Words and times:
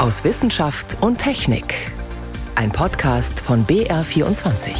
aus 0.00 0.24
Wissenschaft 0.24 0.96
und 1.02 1.18
Technik. 1.18 1.74
Ein 2.54 2.72
Podcast 2.72 3.38
von 3.38 3.66
BR24. 3.66 4.70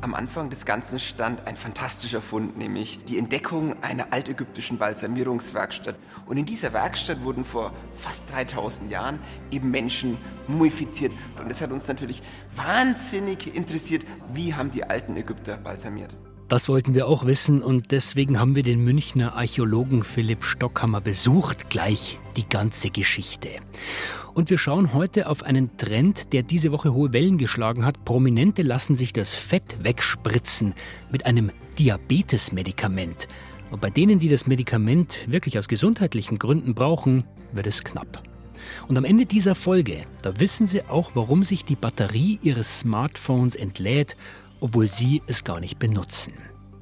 Am 0.00 0.14
Anfang 0.14 0.48
des 0.48 0.64
Ganzen 0.64 0.98
stand 1.00 1.46
ein 1.46 1.58
fantastischer 1.58 2.22
Fund, 2.22 2.56
nämlich 2.56 3.04
die 3.04 3.18
Entdeckung 3.18 3.82
einer 3.82 4.10
altägyptischen 4.14 4.78
Balsamierungswerkstatt. 4.78 5.96
Und 6.24 6.38
in 6.38 6.46
dieser 6.46 6.72
Werkstatt 6.72 7.22
wurden 7.22 7.44
vor 7.44 7.74
fast 7.98 8.32
3000 8.32 8.90
Jahren 8.90 9.18
eben 9.50 9.70
Menschen 9.70 10.16
mumifiziert. 10.46 11.12
Und 11.38 11.50
es 11.50 11.60
hat 11.60 11.72
uns 11.72 11.88
natürlich 11.88 12.22
wahnsinnig 12.54 13.54
interessiert, 13.54 14.06
wie 14.32 14.54
haben 14.54 14.70
die 14.70 14.84
alten 14.84 15.14
Ägypter 15.14 15.58
balsamiert. 15.58 16.16
Das 16.48 16.68
wollten 16.68 16.94
wir 16.94 17.08
auch 17.08 17.26
wissen 17.26 17.60
und 17.60 17.90
deswegen 17.90 18.38
haben 18.38 18.54
wir 18.54 18.62
den 18.62 18.84
Münchner 18.84 19.34
Archäologen 19.34 20.04
Philipp 20.04 20.44
Stockhammer 20.44 21.00
besucht. 21.00 21.70
Gleich 21.70 22.18
die 22.36 22.48
ganze 22.48 22.90
Geschichte. 22.90 23.48
Und 24.32 24.48
wir 24.48 24.56
schauen 24.56 24.94
heute 24.94 25.28
auf 25.28 25.42
einen 25.42 25.76
Trend, 25.76 26.32
der 26.32 26.44
diese 26.44 26.70
Woche 26.70 26.94
hohe 26.94 27.12
Wellen 27.12 27.36
geschlagen 27.36 27.84
hat. 27.84 28.04
Prominente 28.04 28.62
lassen 28.62 28.94
sich 28.94 29.12
das 29.12 29.34
Fett 29.34 29.82
wegspritzen 29.82 30.74
mit 31.10 31.26
einem 31.26 31.50
Diabetesmedikament. 31.80 33.26
Und 33.72 33.80
bei 33.80 33.90
denen, 33.90 34.20
die 34.20 34.28
das 34.28 34.46
Medikament 34.46 35.28
wirklich 35.28 35.58
aus 35.58 35.66
gesundheitlichen 35.66 36.38
Gründen 36.38 36.76
brauchen, 36.76 37.24
wird 37.54 37.66
es 37.66 37.82
knapp. 37.82 38.22
Und 38.86 38.96
am 38.96 39.04
Ende 39.04 39.26
dieser 39.26 39.56
Folge, 39.56 40.02
da 40.22 40.38
wissen 40.38 40.68
Sie 40.68 40.82
auch, 40.82 41.10
warum 41.14 41.42
sich 41.42 41.64
die 41.64 41.74
Batterie 41.74 42.38
Ihres 42.40 42.80
Smartphones 42.80 43.56
entlädt 43.56 44.16
obwohl 44.66 44.88
sie 44.88 45.22
es 45.28 45.44
gar 45.44 45.60
nicht 45.60 45.78
benutzen. 45.78 46.32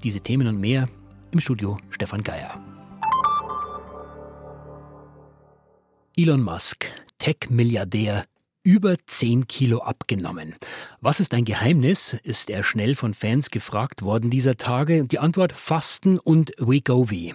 Diese 0.02 0.22
Themen 0.22 0.46
und 0.46 0.58
mehr 0.58 0.88
im 1.32 1.40
Studio 1.40 1.76
Stefan 1.90 2.22
Geier. 2.22 2.58
Elon 6.16 6.42
Musk, 6.42 6.86
Tech-Milliardär, 7.18 8.24
über 8.62 8.94
10 9.06 9.48
Kilo 9.48 9.80
abgenommen. 9.80 10.54
Was 11.02 11.20
ist 11.20 11.34
ein 11.34 11.44
Geheimnis? 11.44 12.16
ist 12.22 12.48
er 12.48 12.62
schnell 12.62 12.94
von 12.94 13.12
Fans 13.12 13.50
gefragt 13.50 14.00
worden 14.00 14.30
dieser 14.30 14.56
Tage. 14.56 15.04
Die 15.04 15.18
Antwort 15.18 15.52
Fasten 15.52 16.18
und 16.18 16.52
Wegovy. 16.56 17.34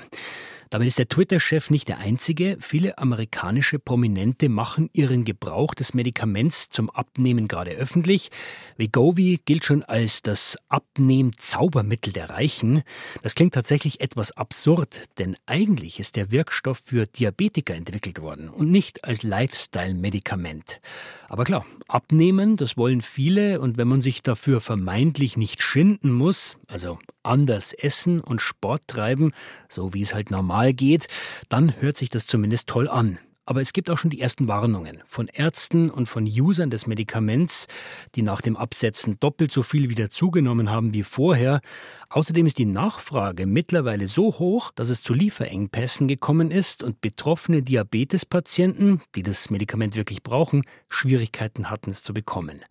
Damit 0.72 0.88
ist 0.88 1.00
der 1.00 1.10
Twitter-Chef 1.10 1.72
nicht 1.72 1.88
der 1.88 1.98
einzige. 1.98 2.58
Viele 2.60 3.00
amerikanische 3.00 3.80
Prominente 3.80 4.50
machen 4.50 4.92
ihren 4.94 5.26
Gebrauch 5.26 5.74
des 5.74 5.96
Medikaments 5.96 6.70
zum 6.70 6.92
Abnehmen 6.92 7.48
gerade 7.48 7.72
öffentlich. 7.72 8.30
Wegovy 8.78 9.40
gilt 9.46 9.66
schon 9.66 9.82
als 9.82 10.22
das 10.22 10.58
Abnehm-Zaubermittel 10.68 12.14
der 12.14 12.30
Reichen. 12.30 12.84
Das 13.24 13.34
klingt 13.34 13.56
tatsächlich 13.56 14.00
etwas 14.00 14.32
absurd, 14.32 15.06
denn 15.18 15.36
eigentlich 15.48 16.00
ist 16.00 16.16
der 16.16 16.30
Wirkstoff 16.30 16.84
für 16.86 17.08
Diabetiker 17.08 17.74
entwickelt 17.74 18.22
worden 18.22 18.48
und 18.48 18.70
nicht 18.70 19.04
als 19.06 19.24
Lifestyle-Medikament. 19.24 20.82
Aber 21.30 21.46
klar, 21.46 21.66
abnehmen, 21.88 22.58
das 22.58 22.78
wollen 22.78 23.02
viele 23.02 23.60
und 23.60 23.78
wenn 23.78 23.88
man 23.88 24.02
sich 24.02 24.22
dafür 24.22 24.62
vermeintlich 24.62 25.36
nicht 25.36 25.64
schinden 25.64 26.12
muss, 26.12 26.58
also 26.68 27.00
anders 27.24 27.74
essen 27.74 28.20
und 28.20 28.42
Sport 28.42 28.84
treiben, 28.88 29.32
so 29.68 29.94
wie 29.94 30.02
es 30.02 30.14
halt 30.14 30.32
normal 30.32 30.59
geht, 30.68 31.08
dann 31.50 31.82
hört 31.82 31.98
sich 31.98 32.10
das 32.10 32.26
zumindest 32.26 32.68
toll 32.68 32.88
an. 32.88 33.20
Aber 33.50 33.62
es 33.62 33.74
gibt 33.74 33.90
auch 33.90 33.98
schon 33.98 34.12
die 34.12 34.22
ersten 34.22 34.48
Warnungen 34.48 35.02
von 35.08 35.28
Ärzten 35.28 35.90
und 35.90 36.08
von 36.08 36.26
Usern 36.26 36.70
des 36.70 36.86
Medikaments, 36.86 37.66
die 38.14 38.22
nach 38.22 38.42
dem 38.42 38.56
Absetzen 38.56 39.20
doppelt 39.20 39.52
so 39.52 39.64
viel 39.64 39.90
wieder 39.90 40.12
zugenommen 40.12 40.70
haben 40.70 40.94
wie 40.94 41.02
vorher. 41.02 41.62
Außerdem 42.10 42.46
ist 42.46 42.60
die 42.60 42.68
Nachfrage 42.68 43.48
mittlerweile 43.48 44.08
so 44.08 44.38
hoch, 44.38 44.70
dass 44.76 44.90
es 44.90 45.02
zu 45.02 45.16
Lieferengpässen 45.16 46.08
gekommen 46.08 46.52
ist 46.52 46.84
und 46.84 47.02
betroffene 47.02 47.64
Diabetespatienten, 47.64 49.02
die 49.16 49.24
das 49.24 49.50
Medikament 49.50 49.96
wirklich 49.96 50.22
brauchen, 50.22 50.62
Schwierigkeiten 50.88 51.72
hatten, 51.72 51.90
es 51.90 52.04
zu 52.04 52.14
bekommen. 52.14 52.64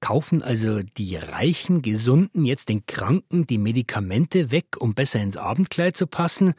Kaufen 0.00 0.42
also 0.42 0.80
die 0.96 1.16
reichen 1.16 1.82
Gesunden 1.82 2.44
jetzt 2.44 2.70
den 2.70 2.86
Kranken 2.86 3.46
die 3.46 3.58
Medikamente 3.58 4.50
weg, 4.50 4.76
um 4.78 4.94
besser 4.94 5.20
ins 5.20 5.36
Abendkleid 5.36 5.98
zu 5.98 6.06
passen? 6.06 6.54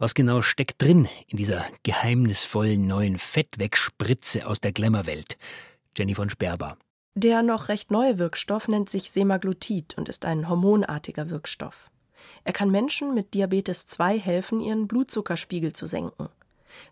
Was 0.00 0.14
genau 0.14 0.40
steckt 0.40 0.80
drin 0.80 1.10
in 1.26 1.36
dieser 1.36 1.66
geheimnisvollen 1.82 2.86
neuen 2.86 3.18
Fettwegspritze 3.18 4.46
aus 4.46 4.58
der 4.58 4.72
Glamour-Welt? 4.72 5.36
Jenny 5.94 6.14
von 6.14 6.30
Sperber. 6.30 6.78
Der 7.14 7.42
noch 7.42 7.68
recht 7.68 7.90
neue 7.90 8.18
Wirkstoff 8.18 8.66
nennt 8.66 8.88
sich 8.88 9.10
Semaglutid 9.10 9.98
und 9.98 10.08
ist 10.08 10.24
ein 10.24 10.48
hormonartiger 10.48 11.28
Wirkstoff. 11.28 11.90
Er 12.44 12.54
kann 12.54 12.70
Menschen 12.70 13.12
mit 13.12 13.34
Diabetes 13.34 13.84
2 13.84 14.18
helfen, 14.18 14.62
ihren 14.62 14.88
Blutzuckerspiegel 14.88 15.74
zu 15.74 15.86
senken. 15.86 16.30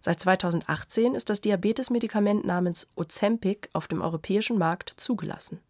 Seit 0.01 0.21
2018 0.21 1.15
ist 1.15 1.31
das 1.31 1.41
Diabetesmedikament 1.41 2.45
namens 2.45 2.91
Ozempic 2.95 3.71
auf 3.73 3.89
dem 3.89 4.03
europäischen 4.03 4.59
Markt 4.59 4.91
zugelassen. 4.99 5.63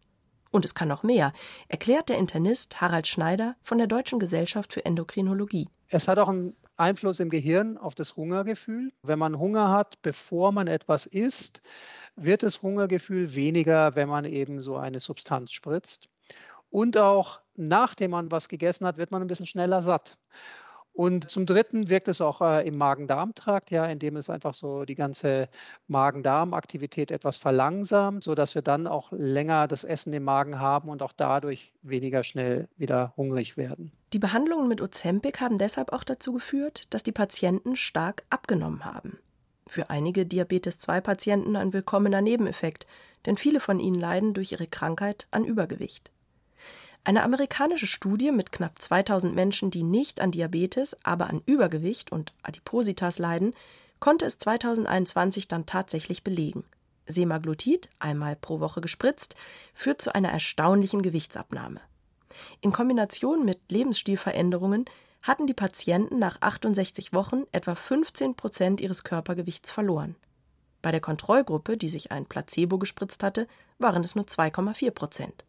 Und 0.51 0.65
es 0.65 0.75
kann 0.75 0.87
noch 0.87 1.03
mehr, 1.03 1.33
erklärt 1.67 2.09
der 2.09 2.17
Internist 2.17 2.81
Harald 2.81 3.07
Schneider 3.07 3.55
von 3.61 3.77
der 3.77 3.87
Deutschen 3.87 4.19
Gesellschaft 4.19 4.73
für 4.73 4.85
Endokrinologie. 4.85 5.69
Es 5.89 6.07
hat 6.07 6.19
auch 6.19 6.29
einen 6.29 6.55
Einfluss 6.77 7.19
im 7.19 7.29
Gehirn 7.29 7.77
auf 7.77 7.93
das 7.93 8.15
Hungergefühl. 8.15 8.91
Wenn 9.03 9.19
man 9.19 9.37
Hunger 9.37 9.69
hat, 9.69 10.01
bevor 10.01 10.51
man 10.51 10.67
etwas 10.67 11.05
isst, 11.05 11.61
wird 12.15 12.41
das 12.43 12.61
Hungergefühl 12.61 13.35
weniger, 13.35 13.95
wenn 13.95 14.09
man 14.09 14.25
eben 14.25 14.61
so 14.61 14.77
eine 14.77 14.99
Substanz 14.99 15.51
spritzt. 15.51 16.09
Und 16.69 16.97
auch 16.97 17.39
nachdem 17.55 18.11
man 18.11 18.31
was 18.31 18.47
gegessen 18.47 18.85
hat, 18.85 18.97
wird 18.97 19.11
man 19.11 19.21
ein 19.21 19.27
bisschen 19.27 19.45
schneller 19.45 19.81
satt. 19.81 20.17
Und 20.99 21.31
zum 21.31 21.45
Dritten 21.45 21.87
wirkt 21.87 22.09
es 22.09 22.19
auch 22.19 22.41
äh, 22.41 22.67
im 22.67 22.77
Magen-Darm-Trakt, 22.77 23.71
ja, 23.71 23.85
indem 23.85 24.17
es 24.17 24.29
einfach 24.29 24.53
so 24.53 24.83
die 24.83 24.95
ganze 24.95 25.47
Magen-Darm-Aktivität 25.87 27.09
etwas 27.09 27.37
verlangsamt, 27.37 28.25
sodass 28.25 28.53
wir 28.53 28.61
dann 28.61 28.85
auch 28.85 29.13
länger 29.13 29.69
das 29.69 29.85
Essen 29.85 30.11
im 30.11 30.25
Magen 30.25 30.59
haben 30.59 30.89
und 30.89 31.01
auch 31.01 31.13
dadurch 31.15 31.71
weniger 31.83 32.25
schnell 32.25 32.67
wieder 32.75 33.13
hungrig 33.15 33.55
werden. 33.55 33.93
Die 34.11 34.19
Behandlungen 34.19 34.67
mit 34.67 34.81
Ozempic 34.81 35.39
haben 35.39 35.57
deshalb 35.57 35.93
auch 35.93 36.03
dazu 36.03 36.33
geführt, 36.33 36.93
dass 36.93 37.01
die 37.01 37.13
Patienten 37.13 37.77
stark 37.77 38.23
abgenommen 38.29 38.83
haben. 38.83 39.19
Für 39.67 39.89
einige 39.89 40.25
Diabetes-2-Patienten 40.25 41.55
ein 41.55 41.71
willkommener 41.71 42.19
Nebeneffekt, 42.19 42.87
denn 43.25 43.37
viele 43.37 43.61
von 43.61 43.79
ihnen 43.79 43.95
leiden 43.95 44.33
durch 44.33 44.51
ihre 44.51 44.67
Krankheit 44.67 45.29
an 45.31 45.45
Übergewicht. 45.45 46.11
Eine 47.09 47.23
amerikanische 47.23 47.87
Studie 47.87 48.31
mit 48.31 48.51
knapp 48.51 48.79
2000 48.79 49.33
Menschen, 49.33 49.71
die 49.71 49.81
nicht 49.81 50.21
an 50.21 50.29
Diabetes, 50.29 50.95
aber 51.01 51.27
an 51.27 51.41
Übergewicht 51.47 52.11
und 52.11 52.33
Adipositas 52.43 53.17
leiden, 53.17 53.55
konnte 53.99 54.27
es 54.27 54.37
2021 54.37 55.47
dann 55.47 55.65
tatsächlich 55.65 56.23
belegen. 56.23 56.65
Semaglutid, 57.07 57.89
einmal 57.97 58.35
pro 58.35 58.59
Woche 58.59 58.79
gespritzt, 58.79 59.33
führt 59.73 60.03
zu 60.03 60.13
einer 60.13 60.29
erstaunlichen 60.29 61.01
Gewichtsabnahme. 61.01 61.81
In 62.61 62.71
Kombination 62.71 63.43
mit 63.43 63.71
Lebensstilveränderungen 63.71 64.85
hatten 65.23 65.47
die 65.47 65.55
Patienten 65.55 66.19
nach 66.19 66.39
68 66.41 67.11
Wochen 67.11 67.45
etwa 67.51 67.73
15 67.73 68.35
Prozent 68.35 68.81
ihres 68.81 69.03
Körpergewichts 69.03 69.71
verloren. 69.71 70.15
Bei 70.83 70.91
der 70.91 71.01
Kontrollgruppe, 71.01 71.75
die 71.75 71.89
sich 71.89 72.11
ein 72.11 72.27
Placebo 72.27 72.77
gespritzt 72.77 73.23
hatte, 73.23 73.47
waren 73.79 74.03
es 74.03 74.13
nur 74.13 74.25
2,4 74.25 74.91
Prozent. 74.91 75.43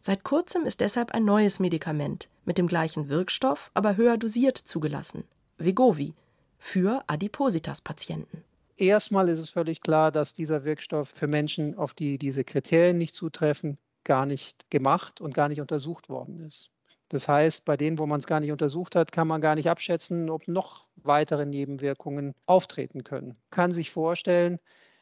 Seit 0.00 0.24
kurzem 0.24 0.64
ist 0.64 0.80
deshalb 0.80 1.12
ein 1.12 1.24
neues 1.24 1.60
Medikament 1.60 2.28
mit 2.44 2.58
dem 2.58 2.66
gleichen 2.66 3.08
Wirkstoff, 3.08 3.70
aber 3.74 3.96
höher 3.96 4.16
dosiert 4.16 4.58
zugelassen, 4.58 5.24
Vegovi, 5.58 6.14
für 6.58 7.02
Adipositas-Patienten. 7.06 8.44
Erstmal 8.76 9.28
ist 9.28 9.38
es 9.38 9.50
völlig 9.50 9.80
klar, 9.80 10.12
dass 10.12 10.34
dieser 10.34 10.64
Wirkstoff 10.64 11.08
für 11.08 11.26
Menschen, 11.26 11.76
auf 11.76 11.94
die 11.94 12.18
diese 12.18 12.44
Kriterien 12.44 12.98
nicht 12.98 13.14
zutreffen, 13.14 13.78
gar 14.04 14.24
nicht 14.24 14.70
gemacht 14.70 15.20
und 15.20 15.34
gar 15.34 15.48
nicht 15.48 15.60
untersucht 15.60 16.08
worden 16.08 16.44
ist. 16.46 16.70
Das 17.08 17.26
heißt, 17.26 17.64
bei 17.64 17.76
denen, 17.76 17.98
wo 17.98 18.06
man 18.06 18.20
es 18.20 18.26
gar 18.26 18.40
nicht 18.40 18.52
untersucht 18.52 18.94
hat, 18.94 19.12
kann 19.12 19.26
man 19.26 19.40
gar 19.40 19.54
nicht 19.54 19.68
abschätzen, 19.68 20.28
ob 20.30 20.46
noch 20.46 20.86
weitere 20.96 21.46
Nebenwirkungen 21.46 22.34
auftreten 22.46 23.02
können. 23.02 23.28
Man 23.28 23.50
kann 23.50 23.72
sich 23.72 23.90
vorstellen, 23.90 24.58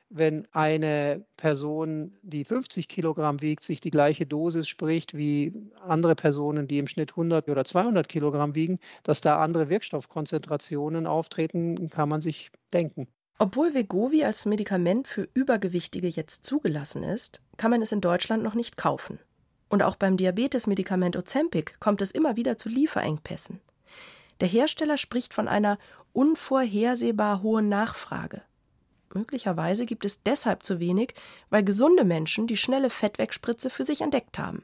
wenn 0.08 0.46
eine 0.52 1.24
Person, 1.36 2.16
die 2.22 2.44
50 2.44 2.88
Kilogramm 2.88 3.40
wiegt, 3.40 3.64
sich 3.64 3.80
die 3.80 3.90
gleiche 3.90 4.26
Dosis 4.26 4.68
spricht 4.68 5.16
wie 5.16 5.52
andere 5.86 6.14
Personen, 6.14 6.68
die 6.68 6.78
im 6.78 6.86
Schnitt 6.86 7.12
100 7.12 7.48
oder 7.48 7.64
200 7.64 8.08
Kilogramm 8.08 8.54
wiegen, 8.54 8.78
dass 9.02 9.20
da 9.20 9.42
andere 9.42 9.68
Wirkstoffkonzentrationen 9.68 11.06
auftreten, 11.06 11.90
kann 11.90 12.08
man 12.08 12.20
sich 12.20 12.50
denken. 12.72 13.08
Obwohl 13.38 13.74
Vegovi 13.74 14.24
als 14.24 14.46
Medikament 14.46 15.06
für 15.06 15.28
Übergewichtige 15.34 16.08
jetzt 16.08 16.44
zugelassen 16.44 17.02
ist, 17.02 17.42
kann 17.58 17.70
man 17.70 17.82
es 17.82 17.92
in 17.92 18.00
Deutschland 18.00 18.42
noch 18.42 18.54
nicht 18.54 18.76
kaufen. 18.76 19.18
Und 19.68 19.82
auch 19.82 19.96
beim 19.96 20.16
Diabetesmedikament 20.16 21.16
Ozempic 21.16 21.74
kommt 21.80 22.00
es 22.00 22.12
immer 22.12 22.36
wieder 22.36 22.56
zu 22.56 22.68
Lieferengpässen. 22.68 23.60
Der 24.40 24.48
Hersteller 24.48 24.96
spricht 24.96 25.34
von 25.34 25.48
einer 25.48 25.78
unvorhersehbar 26.12 27.42
hohen 27.42 27.68
Nachfrage. 27.68 28.42
Möglicherweise 29.16 29.86
gibt 29.86 30.04
es 30.04 30.22
deshalb 30.22 30.62
zu 30.62 30.78
wenig, 30.78 31.14
weil 31.48 31.64
gesunde 31.64 32.04
Menschen 32.04 32.46
die 32.46 32.58
schnelle 32.58 32.90
Fettwegspritze 32.90 33.70
für 33.70 33.82
sich 33.82 34.02
entdeckt 34.02 34.38
haben. 34.38 34.62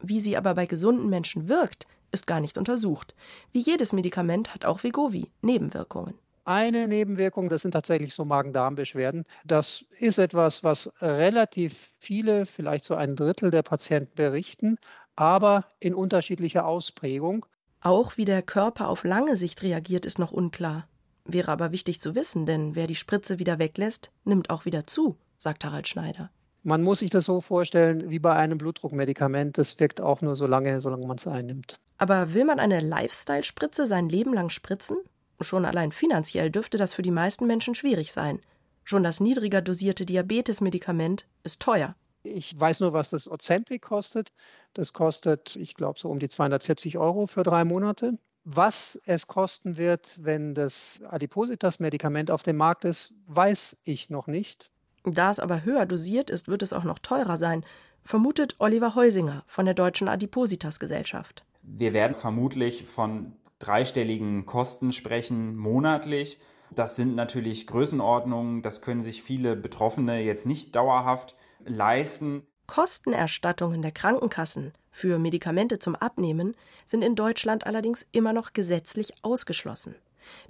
Wie 0.00 0.18
sie 0.18 0.36
aber 0.36 0.54
bei 0.54 0.66
gesunden 0.66 1.08
Menschen 1.08 1.48
wirkt, 1.48 1.86
ist 2.10 2.26
gar 2.26 2.40
nicht 2.40 2.58
untersucht. 2.58 3.14
Wie 3.52 3.60
jedes 3.60 3.92
Medikament 3.92 4.52
hat 4.54 4.64
auch 4.64 4.82
Vegovi 4.82 5.30
Nebenwirkungen. 5.40 6.14
Eine 6.44 6.88
Nebenwirkung, 6.88 7.48
das 7.48 7.62
sind 7.62 7.72
tatsächlich 7.72 8.14
so 8.14 8.24
Magen-Darm-Beschwerden. 8.24 9.24
Das 9.44 9.84
ist 9.98 10.18
etwas, 10.18 10.64
was 10.64 10.92
relativ 11.00 11.90
viele, 11.98 12.46
vielleicht 12.46 12.84
so 12.84 12.94
ein 12.94 13.16
Drittel 13.16 13.50
der 13.50 13.62
Patienten 13.62 14.14
berichten, 14.14 14.78
aber 15.16 15.66
in 15.80 15.94
unterschiedlicher 15.94 16.66
Ausprägung. 16.66 17.46
Auch 17.80 18.16
wie 18.16 18.24
der 18.24 18.42
Körper 18.42 18.88
auf 18.88 19.04
lange 19.04 19.36
Sicht 19.36 19.62
reagiert, 19.62 20.06
ist 20.06 20.18
noch 20.18 20.32
unklar. 20.32 20.88
Wäre 21.26 21.50
aber 21.50 21.72
wichtig 21.72 22.00
zu 22.00 22.14
wissen, 22.14 22.46
denn 22.46 22.74
wer 22.74 22.86
die 22.86 22.94
Spritze 22.94 23.38
wieder 23.38 23.58
weglässt, 23.58 24.12
nimmt 24.24 24.50
auch 24.50 24.64
wieder 24.64 24.86
zu, 24.86 25.16
sagt 25.36 25.64
Harald 25.64 25.88
Schneider. 25.88 26.30
Man 26.62 26.82
muss 26.82 27.00
sich 27.00 27.10
das 27.10 27.24
so 27.24 27.40
vorstellen 27.40 28.10
wie 28.10 28.18
bei 28.18 28.34
einem 28.34 28.58
Blutdruckmedikament. 28.58 29.56
Das 29.56 29.78
wirkt 29.78 30.00
auch 30.00 30.20
nur 30.20 30.36
so 30.36 30.46
lange, 30.46 30.80
solange 30.80 31.06
man 31.06 31.16
es 31.16 31.26
einnimmt. 31.26 31.78
Aber 31.98 32.34
will 32.34 32.44
man 32.44 32.58
eine 32.58 32.80
Lifestyle-Spritze 32.80 33.86
sein 33.86 34.08
Leben 34.08 34.34
lang 34.34 34.50
spritzen? 34.50 34.96
Schon 35.40 35.64
allein 35.64 35.92
finanziell 35.92 36.50
dürfte 36.50 36.78
das 36.78 36.92
für 36.92 37.02
die 37.02 37.10
meisten 37.10 37.46
Menschen 37.46 37.74
schwierig 37.74 38.12
sein. 38.12 38.40
Schon 38.84 39.02
das 39.02 39.20
niedriger 39.20 39.62
dosierte 39.62 40.06
Diabetesmedikament 40.06 41.26
ist 41.42 41.60
teuer. 41.60 41.94
Ich 42.22 42.58
weiß 42.58 42.80
nur, 42.80 42.92
was 42.92 43.10
das 43.10 43.30
Ozempic 43.30 43.80
kostet. 43.80 44.32
Das 44.74 44.92
kostet, 44.92 45.56
ich 45.56 45.74
glaube, 45.74 45.98
so 45.98 46.08
um 46.08 46.18
die 46.18 46.28
240 46.28 46.98
Euro 46.98 47.26
für 47.26 47.42
drei 47.42 47.64
Monate. 47.64 48.18
Was 48.48 49.00
es 49.06 49.26
kosten 49.26 49.76
wird, 49.76 50.20
wenn 50.22 50.54
das 50.54 51.02
Adipositas-Medikament 51.08 52.30
auf 52.30 52.44
dem 52.44 52.56
Markt 52.56 52.84
ist, 52.84 53.12
weiß 53.26 53.76
ich 53.82 54.08
noch 54.08 54.28
nicht. 54.28 54.70
Da 55.02 55.32
es 55.32 55.40
aber 55.40 55.64
höher 55.64 55.84
dosiert 55.84 56.30
ist, 56.30 56.46
wird 56.46 56.62
es 56.62 56.72
auch 56.72 56.84
noch 56.84 57.00
teurer 57.00 57.36
sein, 57.38 57.64
vermutet 58.04 58.54
Oliver 58.60 58.94
Heusinger 58.94 59.42
von 59.48 59.64
der 59.64 59.74
Deutschen 59.74 60.06
Adipositas-Gesellschaft. 60.06 61.44
Wir 61.62 61.92
werden 61.92 62.14
vermutlich 62.14 62.84
von 62.84 63.32
dreistelligen 63.58 64.46
Kosten 64.46 64.92
sprechen 64.92 65.56
monatlich. 65.56 66.38
Das 66.70 66.94
sind 66.94 67.16
natürlich 67.16 67.66
Größenordnungen, 67.66 68.62
das 68.62 68.80
können 68.80 69.00
sich 69.00 69.24
viele 69.24 69.56
Betroffene 69.56 70.20
jetzt 70.20 70.46
nicht 70.46 70.76
dauerhaft 70.76 71.34
leisten. 71.64 72.46
Kostenerstattungen 72.68 73.82
der 73.82 73.90
Krankenkassen 73.90 74.72
für 74.96 75.18
Medikamente 75.18 75.78
zum 75.78 75.94
Abnehmen 75.94 76.56
sind 76.86 77.02
in 77.02 77.16
Deutschland 77.16 77.66
allerdings 77.66 78.06
immer 78.12 78.32
noch 78.32 78.54
gesetzlich 78.54 79.12
ausgeschlossen. 79.20 79.94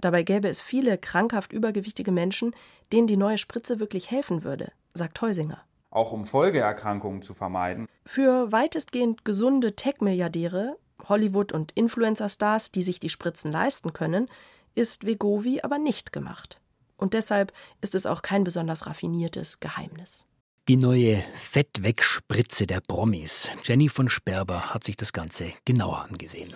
Dabei 0.00 0.22
gäbe 0.22 0.48
es 0.48 0.60
viele 0.60 0.98
krankhaft 0.98 1.52
übergewichtige 1.52 2.12
Menschen, 2.12 2.54
denen 2.92 3.08
die 3.08 3.16
neue 3.16 3.38
Spritze 3.38 3.80
wirklich 3.80 4.08
helfen 4.12 4.44
würde, 4.44 4.70
sagt 4.94 5.20
Heusinger. 5.20 5.64
Auch 5.90 6.12
um 6.12 6.26
Folgeerkrankungen 6.26 7.22
zu 7.22 7.34
vermeiden. 7.34 7.88
Für 8.04 8.52
weitestgehend 8.52 9.24
gesunde 9.24 9.74
Tech-Milliardäre 9.74 10.76
Hollywood- 11.08 11.52
und 11.52 11.72
Influencer-Stars, 11.72 12.70
die 12.70 12.82
sich 12.82 13.00
die 13.00 13.08
Spritzen 13.08 13.50
leisten 13.50 13.94
können, 13.94 14.28
ist 14.76 15.06
Vegovi 15.06 15.62
aber 15.62 15.78
nicht 15.78 16.12
gemacht. 16.12 16.60
Und 16.96 17.14
deshalb 17.14 17.52
ist 17.80 17.96
es 17.96 18.06
auch 18.06 18.22
kein 18.22 18.44
besonders 18.44 18.86
raffiniertes 18.86 19.58
Geheimnis. 19.58 20.28
Die 20.68 20.74
neue 20.76 21.22
Fettwegspritze 21.34 22.66
der 22.66 22.80
Promis. 22.80 23.52
Jenny 23.62 23.88
von 23.88 24.08
Sperber 24.08 24.74
hat 24.74 24.82
sich 24.82 24.96
das 24.96 25.12
Ganze 25.12 25.52
genauer 25.64 26.00
angesehen. 26.00 26.52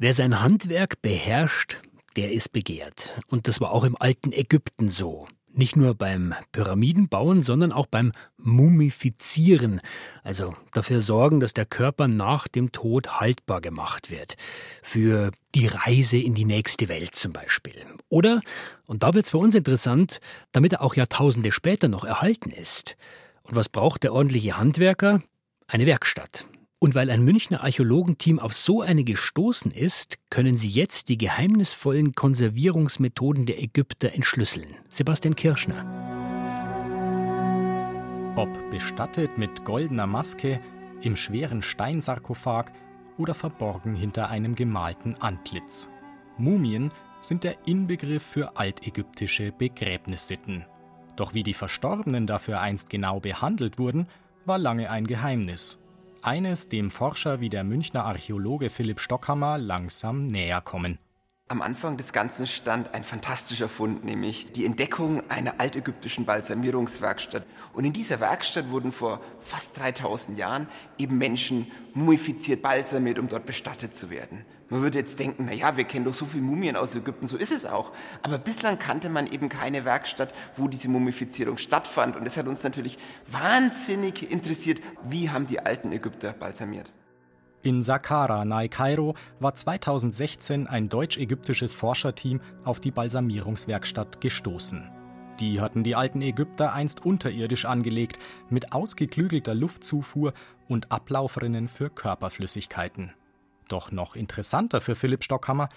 Wer 0.00 0.12
sein 0.14 0.42
Handwerk 0.42 1.00
beherrscht, 1.00 1.80
der 2.16 2.32
ist 2.32 2.52
begehrt. 2.52 3.16
Und 3.28 3.46
das 3.46 3.60
war 3.60 3.70
auch 3.70 3.84
im 3.84 3.96
alten 4.00 4.32
Ägypten 4.32 4.90
so. 4.90 5.28
Nicht 5.52 5.76
nur 5.76 5.94
beim 5.94 6.34
Pyramidenbauen, 6.52 7.42
sondern 7.42 7.72
auch 7.72 7.86
beim 7.86 8.12
Mumifizieren, 8.36 9.80
also 10.22 10.54
dafür 10.72 11.00
sorgen, 11.02 11.40
dass 11.40 11.54
der 11.54 11.66
Körper 11.66 12.06
nach 12.06 12.48
dem 12.48 12.70
Tod 12.70 13.20
haltbar 13.20 13.60
gemacht 13.60 14.10
wird. 14.10 14.36
Für 14.82 15.32
die 15.54 15.66
Reise 15.66 16.18
in 16.18 16.34
die 16.34 16.44
nächste 16.44 16.88
Welt 16.88 17.14
zum 17.14 17.32
Beispiel. 17.32 17.74
Oder, 18.08 18.40
und 18.86 19.02
da 19.02 19.14
wird 19.14 19.24
es 19.24 19.30
für 19.30 19.38
uns 19.38 19.54
interessant, 19.54 20.20
damit 20.52 20.74
er 20.74 20.82
auch 20.82 20.94
Jahrtausende 20.94 21.50
später 21.50 21.88
noch 21.88 22.04
erhalten 22.04 22.50
ist. 22.50 22.96
Und 23.42 23.56
was 23.56 23.68
braucht 23.68 24.02
der 24.02 24.12
ordentliche 24.12 24.58
Handwerker? 24.58 25.22
Eine 25.66 25.86
Werkstatt. 25.86 26.46
Und 26.80 26.94
weil 26.94 27.10
ein 27.10 27.24
Münchner 27.24 27.64
Archäologenteam 27.64 28.38
auf 28.38 28.54
so 28.54 28.82
eine 28.82 29.02
gestoßen 29.02 29.72
ist, 29.72 30.18
können 30.30 30.58
sie 30.58 30.68
jetzt 30.68 31.08
die 31.08 31.18
geheimnisvollen 31.18 32.12
Konservierungsmethoden 32.12 33.46
der 33.46 33.60
Ägypter 33.60 34.14
entschlüsseln. 34.14 34.76
Sebastian 34.88 35.34
Kirschner. 35.34 35.84
Ob 38.36 38.48
bestattet 38.70 39.36
mit 39.38 39.64
goldener 39.64 40.06
Maske, 40.06 40.60
im 41.00 41.16
schweren 41.16 41.62
Steinsarkophag 41.62 42.70
oder 43.16 43.34
verborgen 43.34 43.96
hinter 43.96 44.28
einem 44.28 44.54
gemalten 44.54 45.16
Antlitz. 45.20 45.88
Mumien 46.36 46.92
sind 47.20 47.42
der 47.42 47.66
Inbegriff 47.66 48.22
für 48.22 48.56
altägyptische 48.56 49.50
Begräbnissitten. 49.50 50.64
Doch 51.16 51.34
wie 51.34 51.42
die 51.42 51.54
Verstorbenen 51.54 52.28
dafür 52.28 52.60
einst 52.60 52.88
genau 52.88 53.18
behandelt 53.18 53.80
wurden, 53.80 54.06
war 54.44 54.58
lange 54.58 54.90
ein 54.90 55.08
Geheimnis 55.08 55.78
eines 56.22 56.68
dem 56.68 56.90
Forscher 56.90 57.40
wie 57.40 57.48
der 57.48 57.64
Münchner 57.64 58.04
Archäologe 58.04 58.70
Philipp 58.70 59.00
Stockhammer 59.00 59.58
langsam 59.58 60.26
näher 60.26 60.60
kommen. 60.60 60.98
Am 61.50 61.62
Anfang 61.62 61.96
des 61.96 62.12
Ganzen 62.12 62.46
stand 62.46 62.92
ein 62.92 63.04
fantastischer 63.04 63.70
Fund, 63.70 64.04
nämlich 64.04 64.52
die 64.52 64.66
Entdeckung 64.66 65.22
einer 65.30 65.58
altägyptischen 65.60 66.26
Balsamierungswerkstatt. 66.26 67.46
Und 67.72 67.84
in 67.84 67.94
dieser 67.94 68.20
Werkstatt 68.20 68.70
wurden 68.70 68.92
vor 68.92 69.22
fast 69.40 69.78
3000 69.78 70.36
Jahren 70.36 70.68
eben 70.98 71.16
Menschen 71.16 71.72
mumifiziert, 71.94 72.60
balsamiert, 72.60 73.18
um 73.18 73.28
dort 73.28 73.46
bestattet 73.46 73.94
zu 73.94 74.10
werden. 74.10 74.44
Man 74.68 74.82
würde 74.82 74.98
jetzt 74.98 75.18
denken, 75.20 75.46
na 75.46 75.54
ja, 75.54 75.74
wir 75.78 75.84
kennen 75.84 76.04
doch 76.04 76.12
so 76.12 76.26
viele 76.26 76.42
Mumien 76.42 76.76
aus 76.76 76.94
Ägypten, 76.94 77.26
so 77.26 77.38
ist 77.38 77.52
es 77.52 77.64
auch. 77.64 77.92
Aber 78.22 78.36
bislang 78.36 78.78
kannte 78.78 79.08
man 79.08 79.26
eben 79.26 79.48
keine 79.48 79.86
Werkstatt, 79.86 80.34
wo 80.58 80.68
diese 80.68 80.90
Mumifizierung 80.90 81.56
stattfand. 81.56 82.14
Und 82.14 82.26
es 82.26 82.36
hat 82.36 82.46
uns 82.46 82.62
natürlich 82.62 82.98
wahnsinnig 83.26 84.30
interessiert, 84.30 84.82
wie 85.02 85.30
haben 85.30 85.46
die 85.46 85.60
alten 85.60 85.92
Ägypter 85.92 86.34
balsamiert. 86.34 86.92
In 87.68 87.82
Saqqara 87.82 88.46
nahe 88.46 88.70
Kairo 88.70 89.14
war 89.40 89.54
2016 89.54 90.66
ein 90.66 90.88
deutsch-ägyptisches 90.88 91.74
Forscherteam 91.74 92.40
auf 92.64 92.80
die 92.80 92.90
Balsamierungswerkstatt 92.90 94.22
gestoßen. 94.22 94.90
Die 95.38 95.60
hatten 95.60 95.84
die 95.84 95.94
alten 95.94 96.22
Ägypter 96.22 96.72
einst 96.72 97.04
unterirdisch 97.04 97.66
angelegt, 97.66 98.18
mit 98.48 98.72
ausgeklügelter 98.72 99.54
Luftzufuhr 99.54 100.32
und 100.66 100.90
Ablaufrinnen 100.90 101.68
für 101.68 101.90
Körperflüssigkeiten. 101.90 103.12
Doch 103.68 103.92
noch 103.92 104.16
interessanter 104.16 104.80
für 104.80 104.94
Philipp 104.94 105.22
Stockhammer 105.22 105.68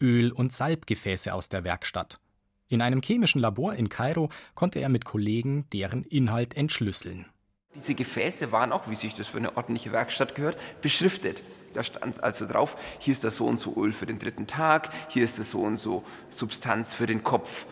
Öl- 0.00 0.30
und 0.30 0.52
Salbgefäße 0.52 1.34
aus 1.34 1.48
der 1.48 1.64
Werkstatt. 1.64 2.20
In 2.68 2.80
einem 2.80 3.02
chemischen 3.02 3.40
Labor 3.40 3.74
in 3.74 3.88
Kairo 3.88 4.28
konnte 4.54 4.78
er 4.78 4.88
mit 4.88 5.04
Kollegen 5.04 5.66
deren 5.72 6.04
Inhalt 6.04 6.56
entschlüsseln. 6.56 7.26
Diese 7.74 7.94
Gefäße 7.94 8.52
waren 8.52 8.72
auch, 8.72 8.88
wie 8.88 8.94
sich 8.94 9.14
das 9.14 9.28
für 9.28 9.38
eine 9.38 9.56
ordentliche 9.56 9.92
Werkstatt 9.92 10.34
gehört, 10.34 10.58
beschriftet. 10.82 11.42
Da 11.72 11.82
stand 11.82 12.22
also 12.22 12.46
drauf, 12.46 12.76
hier 12.98 13.12
ist 13.12 13.24
das 13.24 13.36
so 13.36 13.46
und 13.46 13.58
so 13.58 13.74
Öl 13.76 13.92
für 13.92 14.04
den 14.04 14.18
dritten 14.18 14.46
Tag, 14.46 14.90
hier 15.08 15.24
ist 15.24 15.38
das 15.38 15.50
so 15.50 15.60
und 15.60 15.78
so 15.78 16.04
Substanz 16.28 16.92
für 16.92 17.06
den 17.06 17.22
Kopf. 17.22 17.64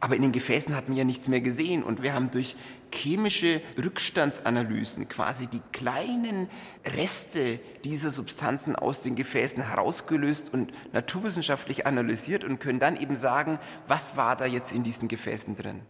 Aber 0.00 0.16
in 0.16 0.22
den 0.22 0.32
Gefäßen 0.32 0.74
hat 0.74 0.88
man 0.88 0.96
ja 0.96 1.04
nichts 1.04 1.28
mehr 1.28 1.40
gesehen 1.40 1.84
und 1.84 2.02
wir 2.02 2.12
haben 2.12 2.32
durch 2.32 2.56
chemische 2.92 3.60
Rückstandsanalysen 3.78 5.08
quasi 5.08 5.46
die 5.46 5.60
kleinen 5.70 6.48
Reste 6.96 7.60
dieser 7.84 8.10
Substanzen 8.10 8.74
aus 8.74 9.02
den 9.02 9.14
Gefäßen 9.14 9.62
herausgelöst 9.68 10.52
und 10.52 10.72
naturwissenschaftlich 10.92 11.86
analysiert 11.86 12.42
und 12.42 12.58
können 12.58 12.80
dann 12.80 13.00
eben 13.00 13.14
sagen, 13.14 13.60
was 13.86 14.16
war 14.16 14.34
da 14.34 14.44
jetzt 14.46 14.72
in 14.72 14.82
diesen 14.82 15.06
Gefäßen 15.06 15.54
drin. 15.54 15.82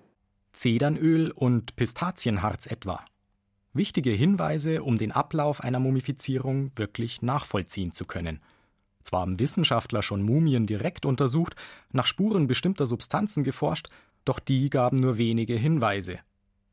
Zedernöl 0.53 1.31
und 1.31 1.77
Pistazienharz 1.77 2.67
etwa. 2.67 3.03
Wichtige 3.75 4.11
Hinweise, 4.11 4.83
um 4.83 4.99
den 4.99 5.13
Ablauf 5.13 5.63
einer 5.63 5.81
Mumifizierung 5.81 6.73
wirklich 6.77 7.23
nachvollziehen 7.23 7.93
zu 7.93 8.05
können. 8.05 8.41
Zwar 9.03 9.23
haben 9.23 9.39
Wissenschaftler 9.39 10.03
schon 10.03 10.23
Mumien 10.23 10.67
direkt 10.67 11.07
untersucht, 11.07 11.57
nach 11.91 12.07
Spuren 12.07 12.47
bestimmter 12.47 12.87
Substanzen 12.87 13.45
geforscht, 13.45 13.89
doch 14.25 14.39
die 14.39 14.71
gaben 14.71 14.99
nur 14.99 15.19
wenige 15.19 15.55
Hinweise. 15.55 16.19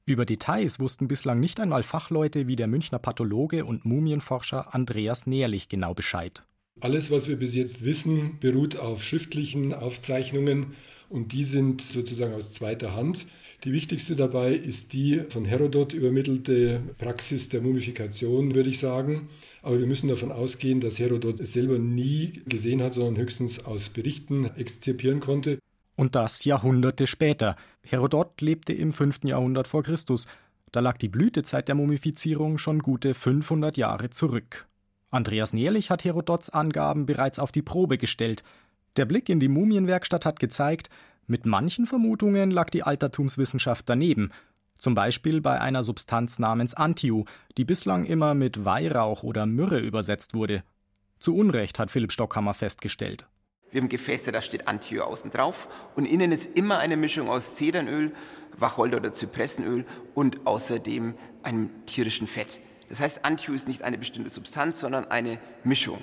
Über 0.06 0.26
Details 0.26 0.80
wussten 0.80 1.08
bislang 1.08 1.40
nicht 1.40 1.60
einmal 1.60 1.84
Fachleute 1.84 2.48
wie 2.48 2.56
der 2.56 2.68
Münchner 2.68 3.00
Pathologe 3.00 3.64
und 3.64 3.86
Mumienforscher 3.86 4.74
Andreas 4.74 5.26
Nährlich 5.26 5.70
genau 5.70 5.94
Bescheid. 5.94 6.44
Alles, 6.82 7.12
was 7.12 7.28
wir 7.28 7.38
bis 7.38 7.56
jetzt 7.56 7.86
wissen, 7.86 8.40
beruht 8.40 8.78
auf 8.78 9.04
schriftlichen 9.04 9.74
Aufzeichnungen 9.74 10.74
und 11.10 11.32
die 11.32 11.44
sind 11.44 11.82
sozusagen 11.82 12.34
aus 12.34 12.52
zweiter 12.52 12.96
Hand. 12.96 13.26
Die 13.66 13.74
wichtigste 13.74 14.16
dabei 14.16 14.54
ist 14.54 14.94
die 14.94 15.24
von 15.28 15.44
Herodot 15.44 15.92
übermittelte 15.92 16.82
Praxis 16.98 17.50
der 17.50 17.62
Mumifikation, 17.62 18.56
würde 18.56 18.70
ich 18.70 18.80
sagen. 18.80 19.28
Aber 19.62 19.80
wir 19.80 19.86
müssen 19.86 20.08
davon 20.08 20.32
ausgehen, 20.32 20.80
dass 20.80 20.98
Herodot 20.98 21.42
es 21.42 21.54
selber 21.54 21.78
nie 21.78 22.42
gesehen 22.48 22.82
hat, 22.82 22.94
sondern 22.94 23.18
höchstens 23.18 23.66
aus 23.66 23.90
Berichten 23.90 24.50
exzipieren 24.56 25.20
konnte. 25.20 25.60
Und 25.98 26.16
das 26.16 26.46
Jahrhunderte 26.46 27.06
später. 27.06 27.58
Herodot 27.86 28.40
lebte 28.40 28.72
im 28.72 28.94
5. 28.94 29.26
Jahrhundert 29.26 29.68
vor 29.68 29.84
Christus. 29.84 30.28
Da 30.72 30.80
lag 30.80 30.98
die 30.98 31.10
Blütezeit 31.10 31.68
der 31.68 31.76
Mumifizierung 31.76 32.60
schon 32.60 32.80
gute 32.80 33.14
500 33.14 33.76
Jahre 33.76 34.10
zurück. 34.10 34.68
Andreas 35.10 35.52
Nährlich 35.52 35.90
hat 35.90 36.06
Herodots 36.06 36.50
Angaben 36.50 37.06
bereits 37.06 37.40
auf 37.40 37.52
die 37.52 37.64
Probe 37.64 37.98
gestellt. 37.98 38.44
Der 38.96 39.06
Blick 39.06 39.28
in 39.28 39.42
die 39.42 39.50
Mumienwerkstatt 39.50 40.26
hat 40.26 40.40
gezeigt, 40.40 40.90
mit 41.30 41.46
manchen 41.46 41.86
Vermutungen 41.86 42.52
lag 42.52 42.70
die 42.70 42.84
Altertumswissenschaft 42.84 43.88
daneben, 43.88 44.32
zum 44.78 44.96
Beispiel 44.96 45.42
bei 45.42 45.60
einer 45.60 45.84
Substanz 45.84 46.40
namens 46.40 46.74
Antiu, 46.74 47.26
die 47.58 47.66
bislang 47.66 48.06
immer 48.06 48.34
mit 48.34 48.66
Weihrauch 48.66 49.24
oder 49.24 49.46
Myrrhe 49.46 49.80
übersetzt 49.80 50.34
wurde. 50.34 50.64
Zu 51.20 51.36
Unrecht 51.36 51.80
hat 51.80 51.92
Philipp 51.92 52.12
Stockhammer 52.12 52.54
festgestellt. 52.54 53.28
Wir 53.72 53.82
haben 53.82 53.90
Gefäße, 53.90 54.32
da 54.32 54.42
steht 54.42 54.68
Antiu 54.68 55.02
außen 55.02 55.30
drauf 55.30 55.68
und 55.96 56.06
innen 56.06 56.32
ist 56.32 56.48
immer 56.58 56.80
eine 56.80 56.98
Mischung 56.98 57.30
aus 57.30 57.54
Zedernöl, 57.54 58.14
Wacholder 58.58 58.98
oder 58.98 59.14
Zypressenöl 59.14 59.86
und 60.16 60.48
außerdem 60.48 61.14
einem 61.44 61.70
tierischen 61.86 62.26
Fett. 62.26 62.60
Das 62.88 63.00
heißt, 63.00 63.24
Antiu 63.24 63.54
ist 63.54 63.68
nicht 63.68 63.84
eine 63.84 64.00
bestimmte 64.00 64.32
Substanz, 64.32 64.80
sondern 64.80 65.06
eine 65.12 65.38
Mischung. 65.64 66.00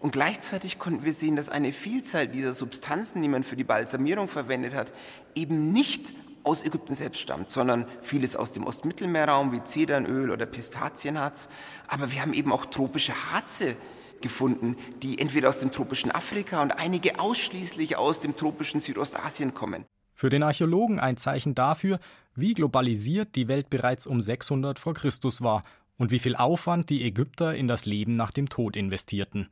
Und 0.00 0.12
gleichzeitig 0.12 0.78
konnten 0.78 1.04
wir 1.04 1.12
sehen, 1.12 1.36
dass 1.36 1.50
eine 1.50 1.72
Vielzahl 1.72 2.26
dieser 2.26 2.54
Substanzen, 2.54 3.20
die 3.20 3.28
man 3.28 3.44
für 3.44 3.56
die 3.56 3.64
Balsamierung 3.64 4.28
verwendet 4.28 4.74
hat, 4.74 4.92
eben 5.34 5.72
nicht 5.72 6.14
aus 6.42 6.64
Ägypten 6.64 6.94
selbst 6.94 7.20
stammt, 7.20 7.50
sondern 7.50 7.84
vieles 8.00 8.34
aus 8.34 8.52
dem 8.52 8.66
Ostmittelmeerraum 8.66 9.52
wie 9.52 9.62
Zedernöl 9.62 10.30
oder 10.30 10.46
Pistazienharz. 10.46 11.50
Aber 11.86 12.10
wir 12.12 12.22
haben 12.22 12.32
eben 12.32 12.50
auch 12.50 12.64
tropische 12.64 13.12
Harze 13.30 13.76
gefunden, 14.22 14.76
die 15.02 15.18
entweder 15.18 15.50
aus 15.50 15.60
dem 15.60 15.70
tropischen 15.70 16.10
Afrika 16.10 16.62
und 16.62 16.78
einige 16.78 17.20
ausschließlich 17.20 17.98
aus 17.98 18.20
dem 18.20 18.36
tropischen 18.36 18.80
Südostasien 18.80 19.52
kommen. 19.52 19.84
Für 20.14 20.30
den 20.30 20.42
Archäologen 20.42 20.98
ein 20.98 21.18
Zeichen 21.18 21.54
dafür, 21.54 22.00
wie 22.34 22.54
globalisiert 22.54 23.34
die 23.36 23.48
Welt 23.48 23.68
bereits 23.68 24.06
um 24.06 24.20
600 24.20 24.78
vor 24.78 24.94
Christus 24.94 25.42
war 25.42 25.62
und 25.98 26.10
wie 26.10 26.18
viel 26.18 26.36
Aufwand 26.36 26.88
die 26.88 27.04
Ägypter 27.04 27.54
in 27.54 27.68
das 27.68 27.84
Leben 27.84 28.16
nach 28.16 28.30
dem 28.30 28.48
Tod 28.48 28.76
investierten. 28.76 29.48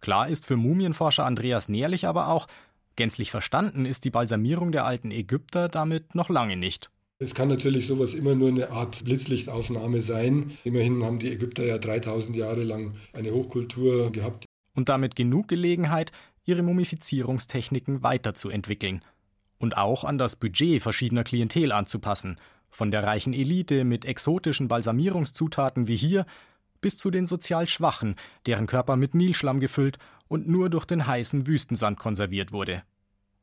Klar 0.00 0.28
ist 0.28 0.46
für 0.46 0.56
Mumienforscher 0.56 1.26
Andreas 1.26 1.68
Nährlich 1.68 2.06
aber 2.06 2.28
auch, 2.28 2.46
gänzlich 2.96 3.30
verstanden 3.30 3.86
ist 3.86 4.04
die 4.04 4.10
Balsamierung 4.10 4.72
der 4.72 4.86
alten 4.86 5.10
Ägypter 5.10 5.68
damit 5.68 6.14
noch 6.14 6.28
lange 6.28 6.56
nicht. 6.56 6.90
Es 7.22 7.34
kann 7.34 7.48
natürlich 7.48 7.86
sowas 7.86 8.14
immer 8.14 8.34
nur 8.34 8.48
eine 8.48 8.70
Art 8.70 9.04
Blitzlichtaufnahme 9.04 10.00
sein. 10.00 10.56
Immerhin 10.64 11.04
haben 11.04 11.18
die 11.18 11.30
Ägypter 11.30 11.66
ja 11.66 11.76
3000 11.76 12.34
Jahre 12.34 12.64
lang 12.64 12.92
eine 13.12 13.30
Hochkultur 13.30 14.10
gehabt. 14.10 14.46
Und 14.74 14.88
damit 14.88 15.16
genug 15.16 15.48
Gelegenheit, 15.48 16.12
ihre 16.46 16.62
Mumifizierungstechniken 16.62 18.02
weiterzuentwickeln. 18.02 19.02
Und 19.58 19.76
auch 19.76 20.04
an 20.04 20.16
das 20.16 20.36
Budget 20.36 20.80
verschiedener 20.80 21.22
Klientel 21.22 21.72
anzupassen. 21.72 22.36
Von 22.70 22.90
der 22.90 23.02
reichen 23.02 23.34
Elite 23.34 23.84
mit 23.84 24.06
exotischen 24.06 24.68
Balsamierungszutaten 24.68 25.88
wie 25.88 25.96
hier 25.96 26.24
bis 26.80 26.96
zu 26.96 27.10
den 27.10 27.26
sozial 27.26 27.68
Schwachen, 27.68 28.16
deren 28.46 28.66
Körper 28.66 28.96
mit 28.96 29.14
Nilschlamm 29.14 29.60
gefüllt 29.60 29.98
und 30.28 30.48
nur 30.48 30.70
durch 30.70 30.84
den 30.84 31.06
heißen 31.06 31.46
Wüstensand 31.46 31.98
konserviert 31.98 32.52
wurde. 32.52 32.82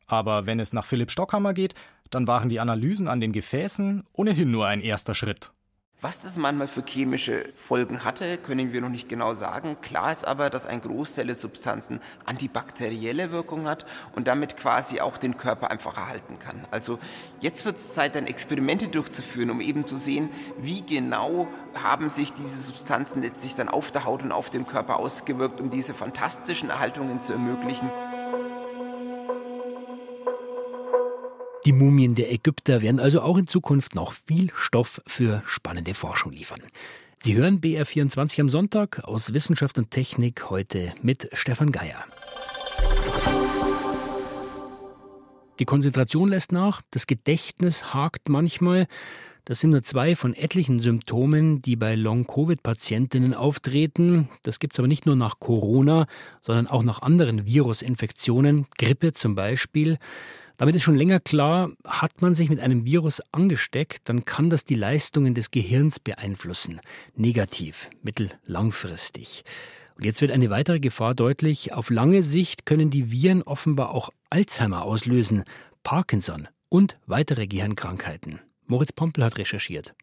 Aber 0.06 0.46
wenn 0.46 0.60
es 0.60 0.74
nach 0.74 0.86
Philipp 0.86 1.12
Stockhammer 1.12 1.54
geht, 1.54 1.76
dann 2.10 2.28
waren 2.28 2.50
die 2.50 2.60
Analysen 2.60 3.08
an 3.08 3.20
den 3.20 3.34
Gefäßen 3.34 4.06
ohnehin 4.14 4.52
nur 4.52 4.68
ein 4.68 4.82
erster 4.82 5.14
Schritt. 5.14 5.52
Was 6.00 6.22
das 6.22 6.38
manchmal 6.38 6.68
für 6.68 6.84
chemische 6.88 7.52
Folgen 7.52 8.04
hatte, 8.04 8.38
können 8.38 8.72
wir 8.72 8.82
noch 8.82 8.90
nicht 8.90 9.10
genau 9.10 9.34
sagen. 9.34 9.78
Klar 9.82 10.12
ist 10.12 10.28
aber, 10.28 10.52
dass 10.52 10.68
ein 10.68 10.80
Großteil 10.80 11.26
der 11.26 11.34
Substanzen 11.34 12.02
antibakterielle 12.24 13.32
Wirkung 13.32 13.68
hat 13.68 13.88
und 14.16 14.28
damit 14.28 14.58
quasi 14.58 15.00
auch 15.00 15.18
den 15.18 15.38
Körper 15.38 15.72
einfach 15.72 15.98
erhalten 15.98 16.38
kann. 16.38 16.68
Also 16.70 17.00
jetzt 17.40 17.66
wird 17.66 17.78
es 17.78 17.96
Zeit, 17.96 18.16
dann 18.16 18.28
Experimente 18.28 18.90
durchzuführen, 18.90 19.50
um 19.50 19.60
eben 19.60 19.88
zu 19.88 19.98
sehen, 19.98 20.30
wie 20.60 20.86
genau 20.86 21.48
haben 21.82 22.10
sich 22.10 22.32
diese 22.32 22.60
Substanzen 22.62 23.24
letztlich 23.24 23.56
dann 23.56 23.68
auf 23.68 23.90
der 23.90 24.06
Haut 24.06 24.22
und 24.22 24.32
auf 24.32 24.52
dem 24.52 24.68
Körper 24.68 24.98
ausgewirkt, 24.98 25.60
um 25.60 25.72
diese 25.72 25.96
fantastischen 25.96 26.70
Erhaltungen 26.70 27.22
zu 27.22 27.34
ermöglichen. 27.34 27.90
Die 31.68 31.74
Mumien 31.74 32.16
der 32.16 32.32
Ägypter 32.32 32.82
werden 32.82 33.02
also 33.02 33.20
auch 33.20 33.36
in 33.36 33.46
Zukunft 33.46 33.94
noch 33.94 34.14
viel 34.14 34.52
Stoff 34.56 35.02
für 35.06 35.44
spannende 35.46 35.94
Forschung 35.94 36.32
liefern. 36.32 36.62
Sie 37.22 37.36
hören 37.36 37.60
BR24 37.60 38.40
am 38.40 38.48
Sonntag 38.48 39.04
aus 39.04 39.34
Wissenschaft 39.34 39.78
und 39.78 39.92
Technik 39.92 40.50
heute 40.50 40.94
mit 41.02 41.30
Stefan 41.34 41.74
Geier. 41.74 42.06
Die 45.60 45.66
Konzentration 45.66 46.30
lässt 46.30 46.54
nach, 46.54 46.84
das 46.92 47.06
Gedächtnis 47.06 47.94
hakt 47.94 48.30
manchmal. 48.30 48.88
Das 49.44 49.60
sind 49.60 49.72
nur 49.72 49.84
zwei 49.84 50.16
von 50.16 50.34
etlichen 50.36 50.80
Symptomen, 50.80 51.62
die 51.62 51.76
bei 51.76 51.96
Long-Covid-Patientinnen 51.96 53.34
auftreten. 53.34 54.30
Das 54.44 54.60
gibt 54.60 54.76
es 54.76 54.80
aber 54.80 54.88
nicht 54.88 55.06
nur 55.06 55.18
nach 55.18 55.40
Corona, 55.40 56.08
sondern 56.40 56.68
auch 56.68 56.84
nach 56.84 57.02
anderen 57.02 57.46
Virusinfektionen, 57.46 58.68
Grippe 58.78 59.12
zum 59.14 59.36
Beispiel. 59.36 59.98
Damit 60.58 60.76
ist 60.76 60.82
schon 60.82 60.96
länger 60.96 61.20
klar, 61.20 61.72
hat 61.86 62.22
man 62.22 62.34
sich 62.34 62.50
mit 62.50 62.60
einem 62.60 62.86
Virus 62.86 63.22
angesteckt, 63.32 64.10
dann 64.10 64.26
kann 64.26 64.50
das 64.50 64.66
die 64.66 64.76
Leistungen 64.76 65.36
des 65.36 65.52
Gehirns 65.52 66.00
beeinflussen. 66.00 66.82
Negativ, 67.16 67.90
mittellangfristig. 68.02 69.44
Und 69.96 70.06
jetzt 70.06 70.22
wird 70.22 70.32
eine 70.32 70.50
weitere 70.50 70.80
Gefahr 70.80 71.14
deutlich. 71.14 71.74
Auf 71.74 71.92
lange 71.92 72.24
Sicht 72.24 72.66
können 72.66 72.90
die 72.90 73.12
Viren 73.12 73.44
offenbar 73.44 73.92
auch 73.92 74.10
Alzheimer 74.32 74.84
auslösen, 74.84 75.44
Parkinson 75.84 76.48
und 76.70 76.98
weitere 77.06 77.48
Gehirnkrankheiten. 77.48 78.40
Moritz 78.66 78.92
Pompel 78.92 79.24
hat 79.24 79.38
recherchiert. 79.38 79.94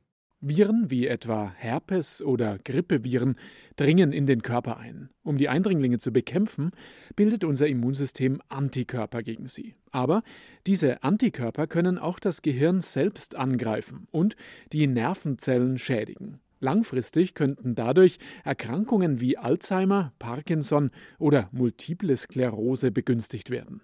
Viren 0.47 0.91
wie 0.91 1.07
etwa 1.07 1.55
Herpes 1.57 2.21
oder 2.21 2.59
Grippeviren 2.59 3.37
dringen 3.77 4.13
in 4.13 4.27
den 4.27 4.43
Körper 4.43 4.77
ein. 4.77 5.09
Um 5.23 5.39
die 5.39 5.49
Eindringlinge 5.49 5.97
zu 5.97 6.13
bekämpfen, 6.13 6.73
bildet 7.17 7.45
unser 7.45 7.67
Immunsystem 7.67 8.43
Antikörper 8.51 9.23
gegen 9.23 9.49
sie. 9.49 9.75
Aber 9.91 10.23
diese 10.67 11.03
Antikörper 11.03 11.67
können 11.67 11.97
auch 11.97 12.19
das 12.19 12.43
Gehirn 12.43 12.83
selbst 12.83 13.37
angreifen 13.37 14.07
und 14.11 14.37
die 14.75 14.87
Nervenzellen 14.87 15.79
schädigen. 15.79 16.41
Langfristig 16.61 17.35
könnten 17.35 17.75
dadurch 17.75 18.19
Erkrankungen 18.45 19.23
wie 19.23 19.39
Alzheimer, 19.39 20.13
Parkinson 20.19 20.91
oder 21.19 21.49
multiple 21.53 22.15
Sklerose 22.19 22.91
begünstigt 22.91 23.49
werden. 23.49 23.81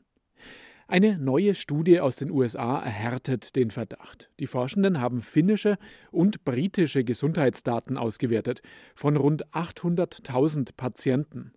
Eine 0.91 1.19
neue 1.19 1.55
Studie 1.55 2.01
aus 2.01 2.17
den 2.17 2.33
USA 2.33 2.81
erhärtet 2.81 3.55
den 3.55 3.71
Verdacht. 3.71 4.29
Die 4.41 4.49
Forschenden 4.49 5.01
haben 5.01 5.23
finnische 5.23 5.79
und 6.11 6.45
britische 6.45 7.05
Gesundheitsdaten 7.05 7.97
ausgewertet 7.97 8.61
von 8.97 9.17
rund 9.17 9.47
800.000 9.53 10.71
Patienten. 10.77 11.53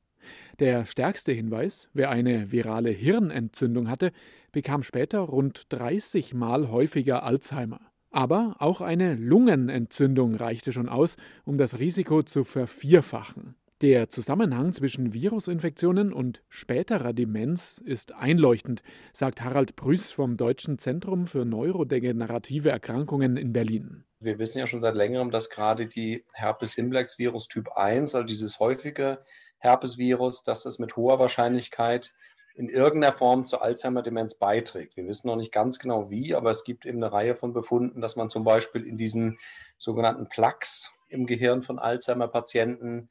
Der 0.60 0.86
stärkste 0.86 1.32
Hinweis, 1.32 1.90
wer 1.94 2.12
eine 2.12 2.52
virale 2.52 2.92
Hirnentzündung 2.92 3.90
hatte, 3.90 4.12
bekam 4.52 4.84
später 4.84 5.22
rund 5.22 5.63
30 5.70 6.36
Mal 6.36 6.70
häufiger 6.70 7.24
Alzheimer. 7.24 7.82
Aber 8.12 8.58
auch 8.60 8.82
eine 8.82 9.16
Lungenentzündung 9.16 10.36
reichte 10.36 10.72
schon 10.72 10.90
aus, 10.90 11.18
um 11.44 11.58
das 11.58 11.80
Risiko 11.80 12.22
zu 12.22 12.44
vervierfachen. 12.44 13.56
Der 13.84 14.08
Zusammenhang 14.08 14.72
zwischen 14.72 15.13
Virusinfektionen 15.13 16.13
und 16.13 16.42
späterer 16.48 17.12
Demenz 17.12 17.82
ist 17.84 18.13
einleuchtend, 18.13 18.82
sagt 19.12 19.42
Harald 19.42 19.75
Prüß 19.75 20.13
vom 20.13 20.38
Deutschen 20.38 20.80
Zentrum 20.80 21.28
für 21.28 21.44
neurodegenerative 21.44 22.70
Erkrankungen 22.70 23.36
in 23.36 23.52
Berlin. 23.52 24.06
Wir 24.22 24.40
wissen 24.40 24.60
ja 24.60 24.68
schon 24.68 24.80
seit 24.80 24.96
längerem, 24.96 25.32
dass 25.32 25.50
gerade 25.50 25.86
die 25.86 26.24
Herpes-Simplex-Virus 26.32 27.50
Typ 27.50 27.74
1, 27.75 28.16
also 28.16 28.25
dieses 28.25 28.58
häufige 28.60 29.22
Herpesvirus, 29.58 30.44
dass 30.44 30.63
das 30.63 30.80
mit 30.80 30.96
hoher 30.96 31.20
Wahrscheinlichkeit 31.20 32.13
in 32.56 32.70
irgendeiner 32.70 33.12
Form 33.12 33.46
zur 33.46 33.63
Alzheimer-Demenz 33.63 34.36
beiträgt. 34.36 34.96
Wir 34.96 35.08
wissen 35.08 35.28
noch 35.28 35.36
nicht 35.36 35.52
ganz 35.52 35.78
genau 35.78 36.10
wie, 36.10 36.36
aber 36.36 36.52
es 36.52 36.63
gibt 36.63 36.86
eben 36.86 37.04
eine 37.04 37.12
Reihe 37.12 37.36
von 37.36 37.52
Befunden, 37.52 38.00
dass 38.00 38.16
man 38.16 38.30
zum 38.30 38.46
Beispiel 38.46 38.88
in 38.88 38.96
diesen 38.96 39.40
sogenannten 39.78 40.30
Plaques 40.30 40.94
im 41.10 41.25
Gehirn 41.25 41.62
von 41.62 41.80
Alzheimer-Patienten 41.80 43.10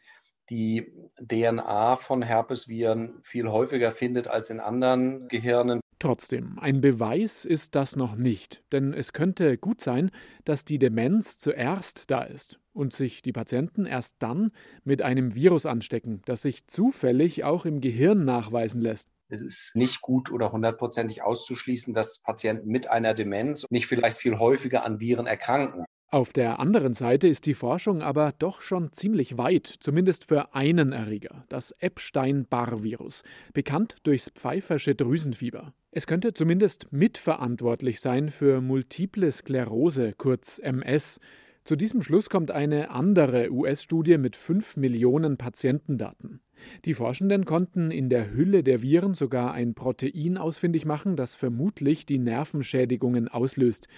die 0.53 0.93
DNA 1.17 1.97
von 1.97 2.21
Herpesviren 2.21 3.21
viel 3.23 3.49
häufiger 3.49 3.91
findet 3.91 4.29
als 4.29 4.51
in 4.51 4.61
anderen 4.61 5.27
Gehirnen. 5.29 5.81
Trotzdem, 5.99 6.59
ein 6.59 6.83
Beweis 6.83 7.47
ist 7.47 7.75
das 7.75 7.97
noch 7.97 8.17
nicht, 8.17 8.63
denn 8.71 8.93
es 8.93 9.15
könnte 9.15 9.57
gut 9.57 9.81
sein, 9.81 10.11
dass 10.45 10.67
die 10.67 10.79
Demenz 10.79 11.39
zuerst 11.39 12.11
da 12.11 12.23
ist 12.23 12.61
und 12.75 12.93
sich 12.93 13.23
die 13.23 13.33
Patienten 13.33 13.87
erst 13.87 14.17
dann 14.19 14.51
mit 14.85 15.01
einem 15.01 15.35
Virus 15.35 15.65
anstecken, 15.65 16.21
das 16.27 16.43
sich 16.43 16.67
zufällig 16.67 17.45
auch 17.45 17.65
im 17.65 17.81
Gehirn 17.81 18.27
nachweisen 18.27 18.83
lässt. 18.83 19.09
Es 19.29 19.41
ist 19.41 19.75
nicht 19.75 20.03
gut 20.03 20.31
oder 20.31 20.53
hundertprozentig 20.53 21.23
auszuschließen, 21.23 21.95
dass 21.95 22.21
Patienten 22.21 22.69
mit 22.69 22.91
einer 22.91 23.15
Demenz 23.15 23.65
nicht 23.71 23.87
vielleicht 23.87 24.19
viel 24.19 24.39
häufiger 24.39 24.85
an 24.85 25.01
Viren 25.01 25.27
erkranken. 25.27 25.87
Auf 26.13 26.35
der 26.35 26.61
anderen 26.61 26.93
Seite 26.93 27.27
ist 27.27 27.47
die 27.47 27.55
Forschung 27.55 28.03
aber 28.03 28.35
doch 28.39 28.61
schon 28.61 28.93
ziemlich 28.93 29.39
weit, 29.39 29.67
zumindest 29.67 30.29
für 30.29 30.55
einen 30.55 30.93
Erreger, 30.93 31.47
das 31.49 31.75
Epstein-Barr-Virus, 31.79 33.23
bekannt 33.55 33.97
durchs 34.03 34.29
Pfeiffersche 34.29 34.95
Drüsenfieber. 34.95 35.73
Es 35.91 36.07
könnte 36.07 36.35
zumindest 36.35 36.93
mitverantwortlich 36.93 38.01
sein 38.01 38.29
für 38.29 38.61
multiple 38.61 39.33
Sklerose, 39.33 40.13
kurz 40.19 40.59
MS, 40.59 41.19
Zu 41.65 41.77
diesem 41.77 42.03
Schluss 42.03 42.29
kommt 42.29 42.51
eine 42.51 42.91
andere 42.91 43.51
US-Studie 43.51 44.19
mit 44.19 44.37
5 44.37 44.77
Millionen 44.77 45.39
Patientendaten. 45.39 46.41
Die 46.85 46.93
Forschenden 46.93 47.47
konnten 47.47 47.91
in 47.91 48.11
der 48.11 48.33
Hülle 48.33 48.63
der 48.63 48.83
Viren 48.83 49.15
sogar 49.15 49.55
ein 49.55 49.75
Protein 49.75 50.37
ausfindig 50.37 50.85
machen, 50.85 51.17
das 51.17 51.37
vermutlich 51.37 52.05
die 52.05 52.19
Nervenschädigungen 52.19 53.29
auslöst, 53.29 53.89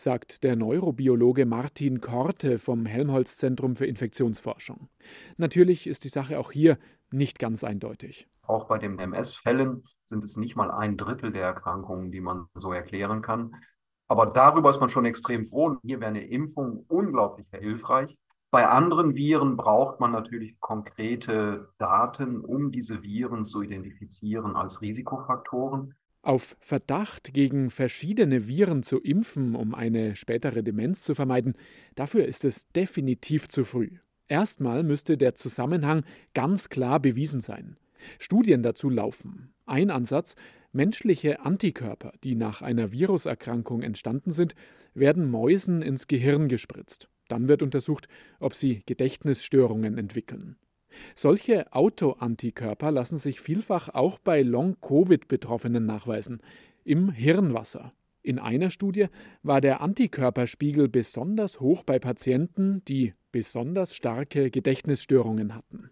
sagt 0.00 0.44
der 0.44 0.56
Neurobiologe 0.56 1.44
Martin 1.44 2.00
Korte 2.00 2.58
vom 2.58 2.86
Helmholtz 2.86 3.36
Zentrum 3.36 3.76
für 3.76 3.86
Infektionsforschung. 3.86 4.88
Natürlich 5.36 5.86
ist 5.86 6.04
die 6.04 6.08
Sache 6.08 6.38
auch 6.38 6.52
hier 6.52 6.78
nicht 7.10 7.38
ganz 7.38 7.64
eindeutig. 7.64 8.26
Auch 8.42 8.66
bei 8.66 8.78
den 8.78 8.98
MS-Fällen 8.98 9.84
sind 10.04 10.24
es 10.24 10.36
nicht 10.36 10.56
mal 10.56 10.70
ein 10.70 10.96
Drittel 10.96 11.32
der 11.32 11.42
Erkrankungen, 11.42 12.10
die 12.10 12.20
man 12.20 12.46
so 12.54 12.72
erklären 12.72 13.20
kann. 13.20 13.54
Aber 14.08 14.26
darüber 14.26 14.70
ist 14.70 14.80
man 14.80 14.88
schon 14.88 15.04
extrem 15.04 15.44
froh. 15.44 15.76
Hier 15.82 16.00
wäre 16.00 16.10
eine 16.10 16.26
Impfung 16.26 16.84
unglaublich 16.88 17.46
hilfreich. 17.50 18.16
Bei 18.50 18.66
anderen 18.66 19.14
Viren 19.14 19.56
braucht 19.56 20.00
man 20.00 20.12
natürlich 20.12 20.58
konkrete 20.58 21.68
Daten, 21.78 22.40
um 22.40 22.72
diese 22.72 23.02
Viren 23.02 23.44
zu 23.44 23.62
identifizieren 23.62 24.56
als 24.56 24.80
Risikofaktoren. 24.80 25.94
Auf 26.22 26.56
Verdacht 26.60 27.32
gegen 27.32 27.70
verschiedene 27.70 28.46
Viren 28.46 28.82
zu 28.82 29.00
impfen, 29.00 29.54
um 29.54 29.74
eine 29.74 30.16
spätere 30.16 30.62
Demenz 30.62 31.02
zu 31.02 31.14
vermeiden, 31.14 31.54
dafür 31.94 32.26
ist 32.26 32.44
es 32.44 32.68
definitiv 32.72 33.48
zu 33.48 33.64
früh. 33.64 33.90
Erstmal 34.28 34.82
müsste 34.82 35.16
der 35.16 35.34
Zusammenhang 35.34 36.04
ganz 36.34 36.68
klar 36.68 37.00
bewiesen 37.00 37.40
sein. 37.40 37.76
Studien 38.18 38.62
dazu 38.62 38.90
laufen. 38.90 39.54
Ein 39.64 39.90
Ansatz, 39.90 40.34
menschliche 40.72 41.40
Antikörper, 41.40 42.12
die 42.22 42.34
nach 42.34 42.60
einer 42.60 42.92
Viruserkrankung 42.92 43.82
entstanden 43.82 44.30
sind, 44.30 44.54
werden 44.94 45.30
Mäusen 45.30 45.80
ins 45.80 46.06
Gehirn 46.06 46.48
gespritzt. 46.48 47.08
Dann 47.28 47.48
wird 47.48 47.62
untersucht, 47.62 48.08
ob 48.40 48.54
sie 48.54 48.82
Gedächtnisstörungen 48.86 49.96
entwickeln. 49.96 50.56
Solche 51.14 51.72
Autoantikörper 51.72 52.90
lassen 52.90 53.18
sich 53.18 53.40
vielfach 53.40 53.88
auch 53.88 54.18
bei 54.18 54.42
Long-Covid-Betroffenen 54.42 55.86
nachweisen, 55.86 56.40
im 56.84 57.10
Hirnwasser. 57.10 57.92
In 58.22 58.38
einer 58.38 58.70
Studie 58.70 59.06
war 59.42 59.60
der 59.60 59.80
Antikörperspiegel 59.80 60.88
besonders 60.88 61.60
hoch 61.60 61.82
bei 61.84 61.98
Patienten, 61.98 62.82
die 62.86 63.14
besonders 63.32 63.94
starke 63.94 64.50
Gedächtnisstörungen 64.50 65.54
hatten. 65.54 65.90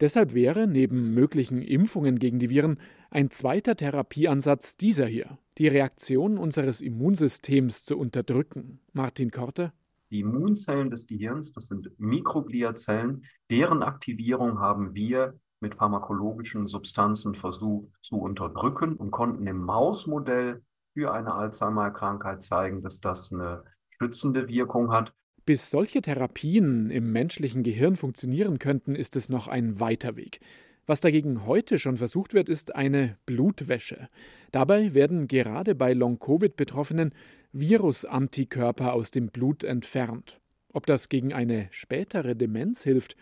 Deshalb 0.00 0.34
wäre 0.34 0.66
neben 0.66 1.14
möglichen 1.14 1.62
Impfungen 1.62 2.18
gegen 2.18 2.38
die 2.38 2.50
Viren 2.50 2.78
ein 3.10 3.30
zweiter 3.30 3.76
Therapieansatz 3.76 4.76
dieser 4.76 5.06
hier, 5.06 5.38
die 5.58 5.68
Reaktion 5.68 6.38
unseres 6.38 6.80
Immunsystems 6.80 7.84
zu 7.84 7.98
unterdrücken. 7.98 8.80
Martin 8.92 9.30
Korte 9.30 9.72
die 10.10 10.20
Immunzellen 10.20 10.90
des 10.90 11.06
Gehirns, 11.06 11.52
das 11.52 11.66
sind 11.66 11.90
Mikrogliazellen, 11.98 13.24
deren 13.50 13.82
Aktivierung 13.82 14.60
haben 14.60 14.94
wir 14.94 15.38
mit 15.60 15.76
pharmakologischen 15.76 16.66
Substanzen 16.66 17.34
versucht 17.34 17.88
zu 18.02 18.16
unterdrücken 18.16 18.96
und 18.96 19.10
konnten 19.10 19.46
im 19.46 19.58
Mausmodell 19.58 20.62
für 20.92 21.12
eine 21.12 21.34
Alzheimer-Krankheit 21.34 22.42
zeigen, 22.42 22.82
dass 22.82 23.00
das 23.00 23.32
eine 23.32 23.64
schützende 23.88 24.48
Wirkung 24.48 24.92
hat. 24.92 25.12
Bis 25.46 25.70
solche 25.70 26.00
Therapien 26.00 26.90
im 26.90 27.12
menschlichen 27.12 27.62
Gehirn 27.62 27.96
funktionieren 27.96 28.58
könnten, 28.58 28.94
ist 28.94 29.16
es 29.16 29.28
noch 29.28 29.48
ein 29.48 29.80
weiter 29.80 30.16
Weg. 30.16 30.40
Was 30.86 31.00
dagegen 31.00 31.46
heute 31.46 31.78
schon 31.78 31.96
versucht 31.96 32.34
wird, 32.34 32.48
ist 32.48 32.74
eine 32.74 33.16
Blutwäsche. 33.24 34.08
Dabei 34.52 34.92
werden 34.92 35.28
gerade 35.28 35.74
bei 35.74 35.94
Long-Covid-Betroffenen 35.94 37.14
Virusantikörper 37.56 38.92
aus 38.92 39.12
dem 39.12 39.28
Blut 39.28 39.62
entfernt. 39.62 40.40
Ob 40.72 40.86
das 40.86 41.08
gegen 41.08 41.32
eine 41.32 41.68
spätere 41.70 42.34
Demenz 42.34 42.82
hilft, 42.82 43.14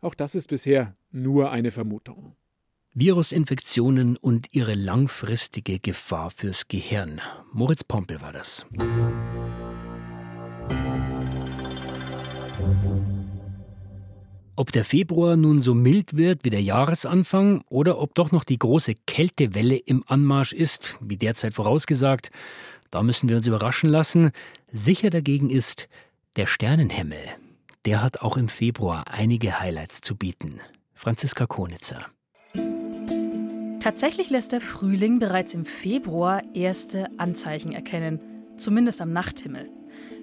auch 0.00 0.14
das 0.14 0.34
ist 0.34 0.48
bisher 0.48 0.96
nur 1.10 1.50
eine 1.50 1.70
Vermutung. 1.70 2.34
Virusinfektionen 2.94 4.16
und 4.16 4.46
ihre 4.52 4.72
langfristige 4.72 5.80
Gefahr 5.80 6.30
fürs 6.30 6.68
Gehirn. 6.68 7.20
Moritz 7.52 7.84
Pompel 7.84 8.22
war 8.22 8.32
das. 8.32 8.64
Ob 14.56 14.70
der 14.70 14.84
Februar 14.84 15.36
nun 15.36 15.62
so 15.62 15.74
mild 15.74 16.16
wird 16.16 16.44
wie 16.44 16.50
der 16.50 16.62
Jahresanfang 16.62 17.64
oder 17.68 17.98
ob 17.98 18.14
doch 18.14 18.30
noch 18.30 18.44
die 18.44 18.58
große 18.58 18.94
Kältewelle 19.04 19.76
im 19.76 20.04
Anmarsch 20.06 20.52
ist, 20.52 20.94
wie 21.00 21.16
derzeit 21.16 21.54
vorausgesagt, 21.54 22.30
da 22.94 23.02
müssen 23.02 23.28
wir 23.28 23.36
uns 23.36 23.48
überraschen 23.48 23.90
lassen. 23.90 24.30
Sicher 24.72 25.10
dagegen 25.10 25.50
ist 25.50 25.88
der 26.36 26.46
Sternenhimmel. 26.46 27.18
Der 27.84 28.02
hat 28.02 28.20
auch 28.20 28.36
im 28.36 28.46
Februar 28.48 29.04
einige 29.08 29.58
Highlights 29.58 30.00
zu 30.00 30.14
bieten. 30.14 30.60
Franziska 30.94 31.46
Konitzer. 31.46 32.06
Tatsächlich 33.80 34.30
lässt 34.30 34.52
der 34.52 34.60
Frühling 34.60 35.18
bereits 35.18 35.54
im 35.54 35.64
Februar 35.64 36.42
erste 36.54 37.08
Anzeichen 37.18 37.72
erkennen, 37.72 38.20
zumindest 38.56 39.00
am 39.00 39.12
Nachthimmel. 39.12 39.68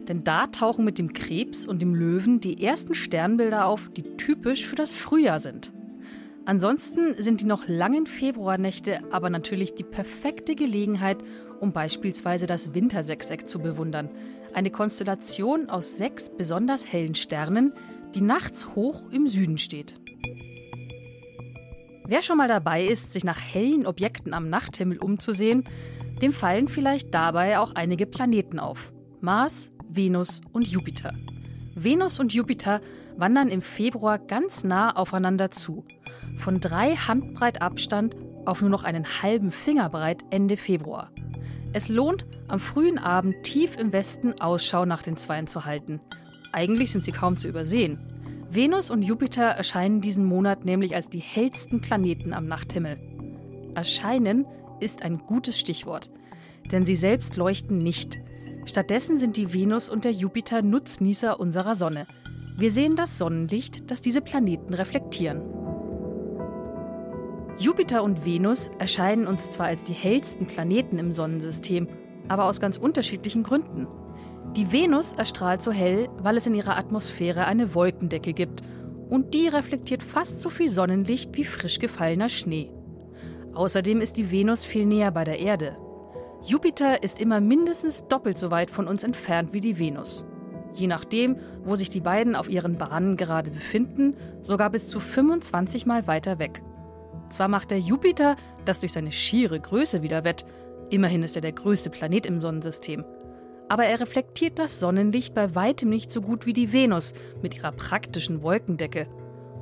Denn 0.07 0.23
da 0.23 0.47
tauchen 0.47 0.85
mit 0.85 0.97
dem 0.97 1.11
Krebs 1.11 1.67
und 1.67 1.81
dem 1.81 1.93
Löwen 1.93 2.39
die 2.39 2.63
ersten 2.63 2.95
Sternbilder 2.95 3.65
auf, 3.65 3.89
die 3.95 4.15
typisch 4.15 4.65
für 4.65 4.77
das 4.77 4.93
Frühjahr 4.93 5.41
sind. 5.41 5.73
Ansonsten 6.45 7.21
sind 7.21 7.41
die 7.41 7.45
noch 7.45 7.67
langen 7.67 8.07
Februarnächte 8.07 9.01
aber 9.11 9.29
natürlich 9.29 9.75
die 9.75 9.83
perfekte 9.83 10.55
Gelegenheit, 10.55 11.17
um 11.61 11.71
beispielsweise 11.71 12.47
das 12.47 12.73
Wintersechseck 12.73 13.47
zu 13.47 13.59
bewundern. 13.59 14.09
Eine 14.53 14.71
Konstellation 14.71 15.69
aus 15.69 15.97
sechs 15.97 16.29
besonders 16.29 16.91
hellen 16.91 17.15
Sternen, 17.15 17.73
die 18.13 18.21
nachts 18.21 18.75
hoch 18.75 19.09
im 19.11 19.27
Süden 19.27 19.57
steht. 19.57 19.95
Wer 22.05 22.21
schon 22.21 22.37
mal 22.37 22.49
dabei 22.49 22.83
ist, 22.85 23.13
sich 23.13 23.23
nach 23.23 23.39
hellen 23.39 23.85
Objekten 23.85 24.33
am 24.33 24.49
Nachthimmel 24.49 24.97
umzusehen, 24.97 25.63
dem 26.21 26.33
fallen 26.33 26.67
vielleicht 26.67 27.13
dabei 27.13 27.59
auch 27.59 27.73
einige 27.75 28.05
Planeten 28.05 28.59
auf. 28.59 28.91
Mars, 29.21 29.71
Venus 29.87 30.41
und 30.51 30.67
Jupiter. 30.67 31.13
Venus 31.75 32.19
und 32.19 32.33
Jupiter 32.33 32.81
wandern 33.15 33.47
im 33.47 33.61
Februar 33.61 34.19
ganz 34.19 34.63
nah 34.63 34.95
aufeinander 34.95 35.51
zu. 35.51 35.85
Von 36.37 36.59
drei 36.59 36.95
Handbreit 36.95 37.61
Abstand 37.61 38.15
auf 38.45 38.61
nur 38.61 38.69
noch 38.69 38.83
einen 38.83 39.21
halben 39.21 39.51
Fingerbreit 39.51 40.23
Ende 40.31 40.57
Februar. 40.57 41.11
Es 41.73 41.87
lohnt, 41.87 42.25
am 42.47 42.59
frühen 42.59 42.97
Abend 42.97 43.43
tief 43.43 43.77
im 43.77 43.93
Westen 43.93 44.41
Ausschau 44.41 44.85
nach 44.85 45.03
den 45.03 45.15
Zweien 45.15 45.47
zu 45.47 45.65
halten. 45.65 46.01
Eigentlich 46.51 46.91
sind 46.91 47.05
sie 47.05 47.13
kaum 47.13 47.37
zu 47.37 47.47
übersehen. 47.47 47.99
Venus 48.49 48.89
und 48.89 49.03
Jupiter 49.03 49.43
erscheinen 49.45 50.01
diesen 50.01 50.25
Monat 50.25 50.65
nämlich 50.65 50.95
als 50.95 51.09
die 51.09 51.19
hellsten 51.19 51.79
Planeten 51.79 52.33
am 52.33 52.45
Nachthimmel. 52.45 52.99
Erscheinen 53.73 54.45
ist 54.81 55.03
ein 55.03 55.19
gutes 55.19 55.57
Stichwort, 55.57 56.11
denn 56.71 56.85
sie 56.85 56.97
selbst 56.97 57.37
leuchten 57.37 57.77
nicht. 57.77 58.19
Stattdessen 58.65 59.17
sind 59.17 59.37
die 59.37 59.53
Venus 59.53 59.89
und 59.89 60.03
der 60.03 60.11
Jupiter 60.11 60.61
Nutznießer 60.61 61.39
unserer 61.39 61.75
Sonne. 61.75 62.05
Wir 62.57 62.71
sehen 62.71 62.97
das 62.97 63.17
Sonnenlicht, 63.17 63.89
das 63.89 64.01
diese 64.01 64.19
Planeten 64.19 64.73
reflektieren. 64.73 65.60
Jupiter 67.61 68.01
und 68.01 68.25
Venus 68.25 68.71
erscheinen 68.79 69.27
uns 69.27 69.51
zwar 69.51 69.67
als 69.67 69.83
die 69.83 69.93
hellsten 69.93 70.47
Planeten 70.47 70.97
im 70.97 71.13
Sonnensystem, 71.13 71.87
aber 72.27 72.45
aus 72.45 72.59
ganz 72.59 72.75
unterschiedlichen 72.75 73.43
Gründen. 73.43 73.85
Die 74.55 74.71
Venus 74.71 75.13
erstrahlt 75.13 75.61
so 75.61 75.71
hell, 75.71 76.09
weil 76.17 76.37
es 76.37 76.47
in 76.47 76.55
ihrer 76.55 76.75
Atmosphäre 76.75 77.45
eine 77.45 77.75
Wolkendecke 77.75 78.33
gibt 78.33 78.63
und 79.09 79.35
die 79.35 79.47
reflektiert 79.47 80.01
fast 80.01 80.41
so 80.41 80.49
viel 80.49 80.71
Sonnenlicht 80.71 81.37
wie 81.37 81.43
frisch 81.43 81.77
gefallener 81.77 82.29
Schnee. 82.29 82.71
Außerdem 83.53 84.01
ist 84.01 84.17
die 84.17 84.31
Venus 84.31 84.65
viel 84.65 84.87
näher 84.87 85.11
bei 85.11 85.23
der 85.23 85.37
Erde. 85.37 85.77
Jupiter 86.43 87.03
ist 87.03 87.21
immer 87.21 87.41
mindestens 87.41 88.07
doppelt 88.07 88.39
so 88.39 88.49
weit 88.49 88.71
von 88.71 88.87
uns 88.87 89.03
entfernt 89.03 89.53
wie 89.53 89.61
die 89.61 89.77
Venus. 89.77 90.25
Je 90.73 90.87
nachdem, 90.87 91.35
wo 91.63 91.75
sich 91.75 91.91
die 91.91 92.01
beiden 92.01 92.35
auf 92.35 92.49
ihren 92.49 92.77
Bahnen 92.77 93.17
gerade 93.17 93.51
befinden, 93.51 94.15
sogar 94.41 94.71
bis 94.71 94.87
zu 94.87 94.99
25 94.99 95.85
Mal 95.85 96.07
weiter 96.07 96.39
weg. 96.39 96.63
Zwar 97.31 97.47
macht 97.47 97.71
der 97.71 97.79
Jupiter 97.79 98.35
das 98.65 98.81
durch 98.81 98.91
seine 98.91 99.11
schiere 99.11 99.59
Größe 99.59 100.03
wieder 100.03 100.23
wett, 100.23 100.45
immerhin 100.89 101.23
ist 101.23 101.35
er 101.35 101.41
der 101.41 101.53
größte 101.53 101.89
Planet 101.89 102.25
im 102.25 102.39
Sonnensystem, 102.39 103.05
aber 103.69 103.85
er 103.85 104.01
reflektiert 104.01 104.59
das 104.59 104.81
Sonnenlicht 104.81 105.33
bei 105.33 105.55
weitem 105.55 105.89
nicht 105.89 106.11
so 106.11 106.21
gut 106.21 106.45
wie 106.45 106.53
die 106.53 106.73
Venus 106.73 107.13
mit 107.41 107.55
ihrer 107.55 107.71
praktischen 107.71 108.41
Wolkendecke. 108.41 109.07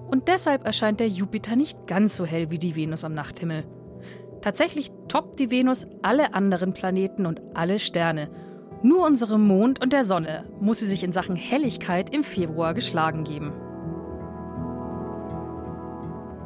Und 0.07 0.27
deshalb 0.27 0.65
erscheint 0.65 0.99
der 0.99 1.07
Jupiter 1.07 1.55
nicht 1.55 1.85
ganz 1.85 2.17
so 2.17 2.25
hell 2.25 2.49
wie 2.49 2.57
die 2.57 2.75
Venus 2.75 3.03
am 3.03 3.13
Nachthimmel. 3.13 3.65
Tatsächlich 4.41 4.91
toppt 5.07 5.39
die 5.39 5.51
Venus 5.51 5.85
alle 6.01 6.33
anderen 6.33 6.73
Planeten 6.73 7.27
und 7.27 7.41
alle 7.53 7.77
Sterne. 7.77 8.31
Nur 8.81 9.05
unserem 9.05 9.45
Mond 9.45 9.79
und 9.79 9.93
der 9.93 10.03
Sonne 10.03 10.45
muss 10.59 10.79
sie 10.79 10.87
sich 10.87 11.03
in 11.03 11.13
Sachen 11.13 11.35
Helligkeit 11.35 12.13
im 12.15 12.23
Februar 12.23 12.73
geschlagen 12.73 13.23
geben. 13.23 13.53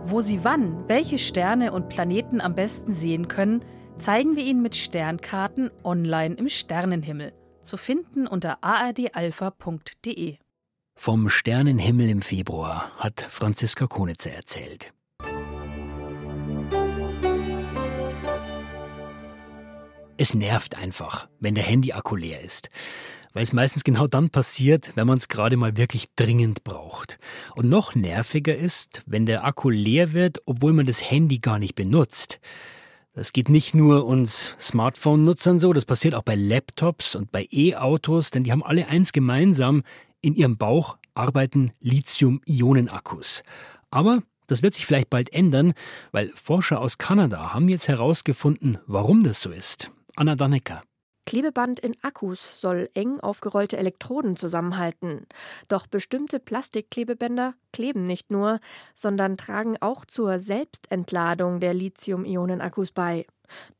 Wo 0.06 0.20
Sie 0.20 0.44
wann 0.44 0.88
welche 0.90 1.18
Sterne 1.18 1.72
und 1.72 1.88
Planeten 1.88 2.42
am 2.42 2.56
besten 2.56 2.92
sehen 2.92 3.30
können, 3.30 3.64
zeigen 4.00 4.36
wir 4.36 4.44
Ihnen 4.44 4.62
mit 4.62 4.76
Sternkarten 4.76 5.72
online 5.84 6.36
im 6.36 6.50
Sternenhimmel, 6.50 7.32
zu 7.62 7.78
finden 7.78 8.28
unter 8.28 8.62
ardalpha.de. 8.62 10.38
Vom 10.96 11.30
Sternenhimmel 11.30 12.10
im 12.10 12.22
Februar 12.22 12.92
hat 12.98 13.22
Franziska 13.22 13.88
Konitzer 13.88 14.32
erzählt. 14.32 14.94
Es 20.18 20.34
nervt 20.34 20.78
einfach, 20.78 21.28
wenn 21.40 21.56
der 21.56 21.64
Handy-Akku 21.64 22.18
leer 22.18 22.42
ist. 22.42 22.70
Weil 23.34 23.44
es 23.44 23.54
meistens 23.54 23.84
genau 23.84 24.08
dann 24.08 24.30
passiert, 24.30 24.92
wenn 24.96 25.08
man 25.08 25.18
es 25.18 25.28
gerade 25.28 25.58
mal 25.58 25.76
wirklich 25.76 26.08
dringend 26.16 26.64
braucht. 26.64 27.18
Und 27.56 27.68
noch 27.68 27.96
nerviger 27.96 28.56
ist, 28.56 29.02
wenn 29.08 29.26
der 29.26 29.44
Akku 29.44 29.70
leer 29.70 30.14
wird, 30.14 30.40
obwohl 30.46 30.74
man 30.74 30.86
das 30.86 31.10
Handy 31.10 31.40
gar 31.40 31.60
nicht 31.60 31.76
benutzt. 31.76 32.40
Das 33.14 33.34
geht 33.34 33.50
nicht 33.50 33.76
nur 33.76 34.06
uns 34.06 34.56
Smartphone-Nutzern 34.60 35.60
so, 35.60 35.74
das 35.74 35.86
passiert 35.86 36.16
auch 36.16 36.24
bei 36.24 36.36
Laptops 36.36 37.16
und 37.16 37.32
bei 37.32 37.48
E-Autos, 37.52 38.32
denn 38.32 38.44
die 38.44 38.52
haben 38.52 38.64
alle 38.64 38.88
eins 38.88 39.12
gemeinsam, 39.12 39.84
in 40.22 40.36
ihrem 40.36 40.58
Bauch 40.58 40.98
arbeiten 41.14 41.72
Lithium-Ionen-Akkus. 41.82 43.44
Aber 43.92 44.24
das 44.48 44.64
wird 44.64 44.74
sich 44.74 44.86
vielleicht 44.86 45.10
bald 45.10 45.32
ändern, 45.32 45.74
weil 46.12 46.32
Forscher 46.34 46.82
aus 46.82 46.98
Kanada 46.98 47.54
haben 47.54 47.70
jetzt 47.70 47.88
herausgefunden, 47.88 48.80
warum 48.88 49.24
das 49.24 49.42
so 49.42 49.52
ist. 49.52 49.92
Anna 50.16 50.36
Dannecker. 50.36 50.82
Klebeband 51.26 51.80
in 51.80 51.96
Akkus 52.02 52.60
soll 52.60 52.90
eng 52.94 53.20
aufgerollte 53.20 53.78
Elektroden 53.78 54.36
zusammenhalten. 54.36 55.26
Doch 55.68 55.88
bestimmte 55.88 56.40
Plastikklebebänder 56.40 57.54
kleben 57.72 58.04
nicht 58.04 58.32
nur, 58.32 58.60
sondern 58.94 59.38
tragen 59.38 59.78
auch 59.80 60.06
zur 60.06 60.40
Selbstentladung 60.40 61.60
der 61.60 61.74
Lithium-Ionen-Akkus 61.74 62.92
bei. 62.92 63.26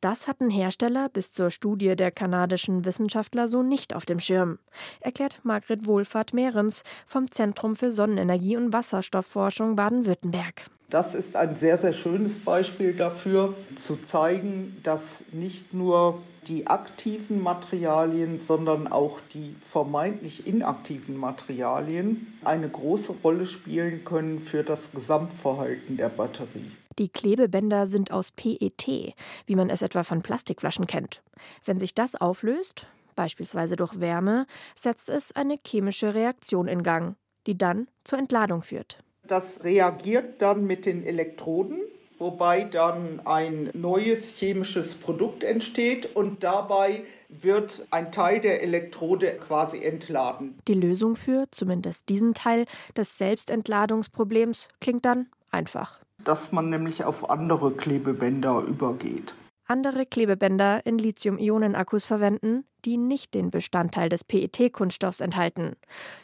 Das 0.02 0.28
hatten 0.28 0.50
Hersteller 0.50 1.10
bis 1.10 1.32
zur 1.32 1.50
Studie 1.50 1.96
der 1.96 2.12
kanadischen 2.12 2.86
Wissenschaftler 2.86 3.48
so 3.48 3.64
nicht 3.64 3.94
auf 3.96 4.06
dem 4.06 4.20
Schirm, 4.20 4.60
erklärt 5.00 5.40
Margret 5.44 5.86
Wohlfahrt-Mehrens 5.86 6.84
vom 7.08 7.30
Zentrum 7.32 7.76
für 7.76 7.92
Sonnenenergie 7.92 8.58
und 8.58 8.74
Wasserstoffforschung 8.74 9.76
Baden-Württemberg. 9.76 10.66
Das 10.94 11.16
ist 11.16 11.36
ein 11.36 11.56
sehr, 11.56 11.80
sehr 11.80 11.94
schönes 11.94 12.38
Beispiel 12.38 12.94
dafür, 12.94 13.56
zu 13.78 13.96
zeigen, 13.96 14.80
dass 14.84 15.24
nicht 15.32 15.74
nur 15.74 16.22
die 16.48 16.68
aktiven 16.68 17.42
Materialien, 17.42 18.40
sondern 18.40 18.88
auch 18.88 19.20
die 19.34 19.56
vermeintlich 19.72 20.46
inaktiven 20.46 21.18
Materialien 21.18 22.38
eine 22.44 22.70
große 22.70 23.12
Rolle 23.24 23.48
spielen 23.48 24.06
können 24.06 24.38
für 24.38 24.62
das 24.62 24.92
Gesamtverhalten 24.92 25.98
der 25.98 26.10
Batterie. 26.10 26.70
Die 27.00 27.10
Klebebänder 27.10 27.88
sind 27.88 28.12
aus 28.12 28.30
PET, 28.30 29.16
wie 29.48 29.56
man 29.56 29.72
es 29.72 29.82
etwa 29.82 30.04
von 30.04 30.22
Plastikflaschen 30.22 30.86
kennt. 30.86 31.24
Wenn 31.66 31.80
sich 31.80 31.96
das 31.96 32.14
auflöst, 32.14 32.86
beispielsweise 33.16 33.78
durch 33.78 34.00
Wärme, 34.00 34.46
setzt 34.76 35.10
es 35.10 35.36
eine 35.36 35.56
chemische 35.66 36.14
Reaktion 36.14 36.68
in 36.68 36.84
Gang, 36.84 37.16
die 37.48 37.58
dann 37.58 37.88
zur 38.04 38.20
Entladung 38.20 38.62
führt. 38.62 39.00
Das 39.28 39.64
reagiert 39.64 40.42
dann 40.42 40.66
mit 40.66 40.86
den 40.86 41.06
Elektroden, 41.06 41.80
wobei 42.18 42.66
dann 42.66 43.22
ein 43.26 43.70
neues 43.74 44.36
chemisches 44.38 44.96
Produkt 44.96 45.44
entsteht 45.44 46.16
und 46.16 46.44
dabei 46.44 47.04
wird 47.30 47.88
ein 47.90 48.12
Teil 48.12 48.42
der 48.42 48.62
Elektrode 48.62 49.38
quasi 49.48 49.84
entladen. 49.84 50.60
Die 50.68 50.74
Lösung 50.74 51.16
für 51.16 51.46
zumindest 51.52 52.10
diesen 52.10 52.34
Teil 52.34 52.66
des 52.98 53.18
Selbstentladungsproblems 53.18 54.68
klingt 54.82 55.06
dann 55.06 55.28
einfach. 55.52 56.00
Dass 56.24 56.52
man 56.52 56.70
nämlich 56.70 57.06
auf 57.06 57.30
andere 57.30 57.72
Klebebänder 57.72 58.60
übergeht 58.60 59.34
andere 59.66 60.06
Klebebänder 60.06 60.86
in 60.86 60.98
Lithium-Ionen-Akkus 60.98 62.06
verwenden, 62.06 62.66
die 62.86 62.98
nicht 62.98 63.34
den 63.34 63.50
Bestandteil 63.50 64.10
des 64.10 64.24
PET-Kunststoffs 64.24 65.22
enthalten. 65.22 65.76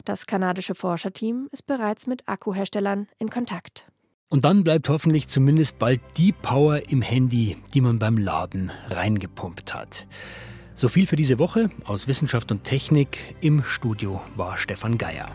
Das 0.06 0.26
kanadische 0.26 0.76
Forscherteam 0.76 1.48
ist 1.52 1.66
bereits 1.66 2.08
mit 2.08 2.28
Akkuherstellern 2.28 3.08
in 3.18 3.30
Kontakt. 3.30 3.88
Und 4.30 4.46
dann 4.46 4.64
bleibt 4.64 4.90
hoffentlich 4.90 5.28
zumindest 5.28 5.80
bald 5.80 6.02
die 6.18 6.32
Power 6.32 6.90
im 6.90 7.02
Handy, 7.02 7.58
die 7.74 7.82
man 7.82 7.98
beim 7.98 8.18
Laden 8.18 8.72
reingepumpt 8.90 9.74
hat. 9.74 10.06
So 10.76 10.88
viel 10.88 11.08
für 11.08 11.16
diese 11.16 11.40
Woche 11.40 11.70
aus 11.84 12.08
Wissenschaft 12.08 12.52
und 12.52 12.64
Technik. 12.64 13.36
Im 13.42 13.64
Studio 13.64 14.22
war 14.36 14.58
Stefan 14.58 14.98
Geier. 14.98 15.30